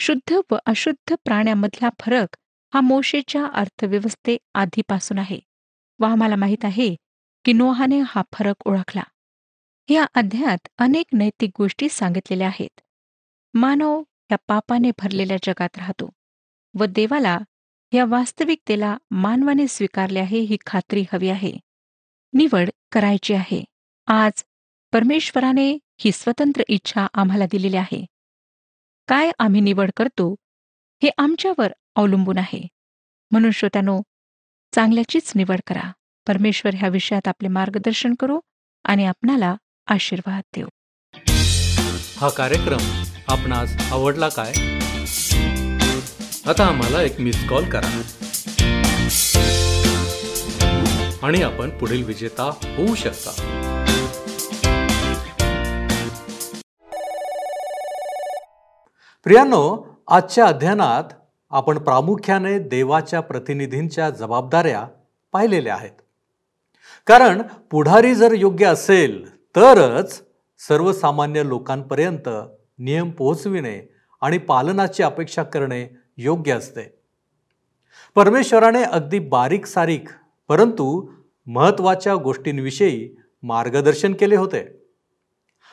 शुद्ध 0.00 0.36
व 0.50 0.56
अशुद्ध 0.66 1.14
प्राण्यामधला 1.24 1.88
फरक 2.00 2.36
हा 2.74 2.80
मोशेच्या 2.80 3.46
अर्थव्यवस्थे 3.46 4.36
आधीपासून 4.54 5.18
आहे. 5.18 5.38
व 6.00 6.04
आम्हाला 6.04 6.36
माहीत 6.36 6.64
आहे 6.64 6.94
की 7.44 7.52
नोहाने 7.52 8.00
हा 8.06 8.22
फरक 8.32 8.54
ओळखला. 8.66 9.02
या 9.88 10.04
अध्यायात 10.14 10.68
अनेक 10.78 11.06
नैतिक 11.12 11.50
गोष्टी 11.58 11.88
सांगितलेल्या 11.88 12.46
आहेत. 12.48 12.80
मानव 13.54 14.02
या 14.30 14.36
पापाने 14.46 14.90
भरलेल्या 14.98 15.36
जगात 15.42 15.78
राहतो 15.78 16.10
व 16.74 16.84
देवाला 16.84 17.38
या 17.92 18.04
वास्तविकतेला 18.04 18.96
मानवाने 19.10 19.68
स्वीकारले 19.68 20.18
आहे 20.18 20.38
ही 20.38 20.56
खात्री 20.66 21.04
हवी 21.12 21.28
आहे. 21.28 21.52
निवड 22.32 22.70
करायची 22.92 23.34
आहे. 23.34 23.64
आज 24.06 24.44
परमेश्वराने 24.92 25.70
ही 25.98 26.12
स्वतंत्र 26.12 26.62
इच्छा 26.68 27.06
आम्हाला 27.14 27.46
दिलेली 27.46 27.76
आहे. 27.76 28.06
काय 29.10 29.30
आम्ही 29.38 29.60
निवड 29.60 29.90
करतो 29.96 30.34
हे 31.02 31.10
आमच्यावर 31.18 31.72
अवलंबून 31.96 32.38
आहे. 32.38 32.68
म्हणून 33.30 33.50
श्रोत्यानो 33.50 34.00
चांगल्याचीच 34.74 35.32
निवड 35.36 35.60
करा. 35.66 35.92
परमेश्वर 36.26 36.74
ह्या 36.74 36.88
विषयात 36.88 37.28
आपले 37.28 37.48
मार्गदर्शन 37.48 38.14
करू 38.14 38.40
आणि 38.84 39.06
आपणाला 39.06 39.56
आशीर्वाद 39.86 40.42
देऊ 40.56 40.66
हा 42.16 42.28
कार्यक्रम 42.28 43.02
आपणास 43.28 43.92
आवडला 43.92 44.28
काय? 44.28 44.52
आता 46.50 46.66
आम्हाला 46.66 47.02
एक 47.02 47.20
मिस 47.20 47.48
कॉल 47.48 47.70
करा. 47.70 48.02
आणि 51.22 51.42
आपण 51.42 51.78
पुढील 51.78 52.04
विजेता 52.04 52.44
होऊ 52.76 52.94
शकता. 52.94 53.30
प्रियांनो 59.24 59.86
आजच्या 60.08 60.46
अध्ययनात 60.46 61.04
आपण 61.50 61.78
प्रामुख्याने 61.78 62.58
देवाच्या 62.58 63.20
प्रतिनिधींच्या 63.20 64.10
जबाबदाऱ्या 64.10 64.88
पाहिलेल्या 65.32 65.74
आहेत. 65.74 65.90
कारण 67.06 67.42
पुढारी 67.70 68.14
जर 68.14 68.32
योग्य 68.32 68.66
असेल 68.66 69.36
तरच 69.40 70.22
सर्वसामान्य 70.58 71.48
लोकांपर्यंत 71.48 72.28
नियम 72.78 73.10
पोहोचविणे 73.10 73.94
आणि 74.20 74.38
पालनाची 74.38 75.02
अपेक्षा 75.02 75.42
करणे 75.42 75.96
योग्य 76.16 76.52
असते. 76.52 76.98
परमेश्वराने 78.14 78.82
अगदी 78.82 79.18
बारीक 79.18 79.66
सारीक 79.66 80.08
परंतु 80.48 81.12
महत्त्वाच्या 81.46 82.14
गोष्टींविषयी 82.14 83.16
मार्गदर्शन 83.42 84.12
केले 84.12 84.36
होते. 84.36 84.82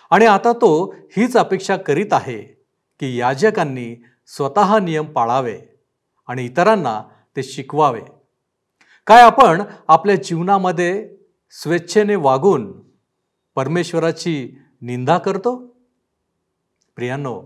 आणि 0.09 0.25
आता 0.25 0.51
तो 0.53 0.95
हीच 1.17 1.37
अपेक्षा 1.37 1.75
करीत 1.75 2.13
आहे 2.13 2.56
की 2.99 3.19
याजकांनी 3.19 4.03
स्वतः 4.27 4.79
नियम 4.79 5.05
पाळावे 5.05 5.59
आणि 6.27 6.45
इतरांना 6.45 7.01
ते 7.35 7.43
शिकवावे. 7.43 8.01
काय 9.07 9.21
आपण 9.21 9.61
आपल्या 9.87 10.15
जीवनामध्ये 10.15 11.17
स्वेच्छेने 11.51 12.15
वागून 12.15 12.81
परमेश्वराची 13.55 14.57
निंदा 14.81 15.17
करतो? 15.17 15.77
प्रियांनो 16.95 17.43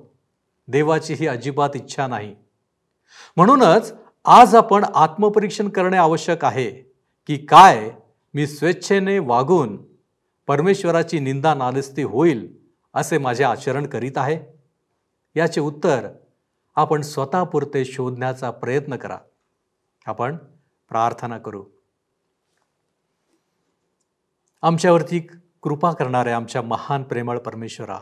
देवाची 0.67 1.13
ही 1.13 1.27
अजिबात 1.27 1.69
इच्छा 1.75 2.07
नाही. 2.07 2.35
म्हणूनच 3.35 3.93
आज 4.25 4.55
आपण 4.55 4.83
आत्मपरीक्षण 4.83 5.69
करणे 5.69 5.97
आवश्यक 5.97 6.45
आहे 6.45 6.71
की 7.27 7.37
काय 7.37 7.91
मी 8.33 8.47
स्वेच्छेने 8.47 9.19
वागून 9.19 9.77
परमेश्वराची 10.47 11.19
निंदा 11.19 11.53
नालस्ती 11.53 12.03
होईल 12.03 12.57
असे 12.93 13.17
माझे 13.17 13.43
आचरण 13.43 13.85
करीत 13.85 14.11
आहे? 14.15 14.50
याचे 15.35 15.61
उत्तर 15.61 16.09
आपण 16.75 17.01
स्वतःपुरते 17.01 17.85
शोधण्याचा 17.85 18.51
प्रयत्न 18.51 18.95
करा. 18.95 19.17
आपण 20.05 20.37
प्रार्थना 20.89 21.37
करू. 21.37 21.65
आमच्यावरती 24.61 25.19
कृपा 25.61 25.91
करणाऱ्या 25.91 26.35
आमच्या 26.35 26.61
महान 26.61 27.03
प्रेमळ 27.03 27.39
परमेश्वरा 27.39 27.99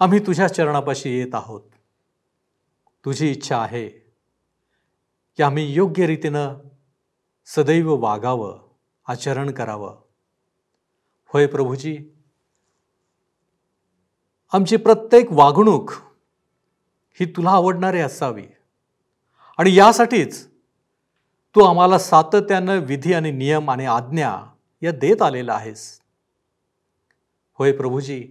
आम्ही 0.00 0.26
तुझ्या 0.26 0.48
चरणापाशी 0.48 1.18
येत 1.18 1.34
आहोत. 1.34 1.62
तुझी 3.04 3.30
इच्छा 3.30 3.58
आहे 3.58 3.88
की 5.36 5.42
आम्ही 5.42 5.74
योग्य 5.74 6.06
रीतीनं 6.06 6.54
सदैव 7.46 7.94
वागावं 7.94 8.60
आचरण 9.08 9.50
करावं. 9.50 10.00
होय 11.26 11.46
प्रभूजी 11.46 12.19
आमची 14.52 14.76
प्रत्येक 14.76 15.26
वागणूक 15.30 15.90
ही 17.20 17.24
तुला 17.24 17.50
आवडणारी 17.50 18.00
असावी. 18.00 18.44
आणि 19.58 19.74
यासाठीच 19.74 20.48
तू 21.54 21.60
आम्हाला 21.60 21.98
सातत्यानं 21.98 22.78
विधी 22.78 23.12
आणि 23.12 23.30
नियम 23.30 23.70
आणि 23.70 23.86
आज्ञा 23.86 24.36
या 24.82 24.92
देत 24.92 25.22
आलेला 25.22 25.52
आहेस. 25.52 26.00
होय 27.58 27.72
प्रभूजी 27.72 28.28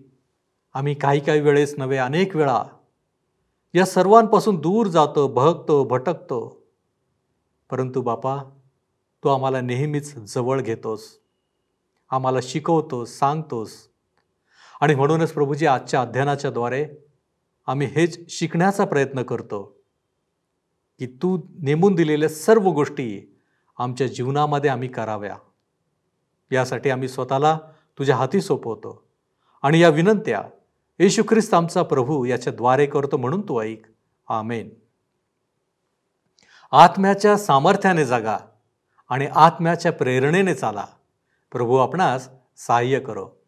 आम्ही 0.74 0.96
काही 0.96 1.20
काही 1.20 1.42
वेळेस 1.42 1.76
नव्हे 1.78 1.98
अनेक 1.98 2.36
वेळा 2.36 2.64
या 3.74 3.86
सर्वांपासून 3.86 4.56
दूर 4.56 4.88
जातो 4.88 5.28
भगतो 5.28 5.84
भटकतो. 5.84 6.64
परंतु 7.70 8.02
बापा 8.02 8.38
तू 9.24 9.30
आम्हाला 9.30 9.62
नेहमीच 9.62 10.16
जवळ 10.16 10.62
घेतोस. 10.62 11.20
आम्हाला 12.10 12.40
शिकवतोस 12.44 13.10
सांगतोस. 13.10 13.89
आणि 14.80 14.96
म्हणूनच 14.96 15.34
प्रभूजी 15.34 15.66
आजच्या 15.66 16.02
अध्ययनाच्या 16.02 16.52
द्वारे 16.52 16.88
आम्ही 17.68 17.88
हेच 17.88 18.30
शिकण्याचा 18.30 18.86
प्रयत्न 18.86 19.24
करतो 19.24 19.82
की 21.00 21.08
तू 21.08 21.40
नेमून 21.60 21.96
दिलेल्या 21.96 22.30
सर्व 22.30 22.70
गोष्टी 22.70 23.38
आमच्या 23.78 24.08
जीवनामध्ये 24.08 24.70
आम्ही 24.70 24.88
कराव्या. 24.88 25.36
यासाठी 26.52 26.90
आम्ही 26.90 27.08
स्वतःला 27.08 27.58
तुझ्या 28.00 28.16
हाती 28.16 28.42
सोपवतो 28.42 29.04
आणि 29.62 29.80
या 29.80 29.90
विनंत्या 29.90 30.44
येशू 31.00 31.24
ख्रिस्त 31.24 31.54
आमचा 31.54 31.84
प्रभू 31.84 32.26
याच्याद्वारे 32.26 32.86
करतो 32.86 33.18
म्हणून 33.18 33.42
तू 33.42 33.62
ऐक. 33.62 33.86
आमेन. 34.28 34.70
आत्म्याच्या 36.72 37.38
सामर्थ्याने 37.38 38.06
जागा 38.06 38.38
आणि 39.10 39.28
आत्म्याच्या 39.36 39.92
प्रेरणेने 39.92 40.54
चाला. 40.54 40.86
प्रभू 41.52 41.76
आपणास 41.76 42.30
सहाय्य 42.58 43.00
करो. 43.00 43.39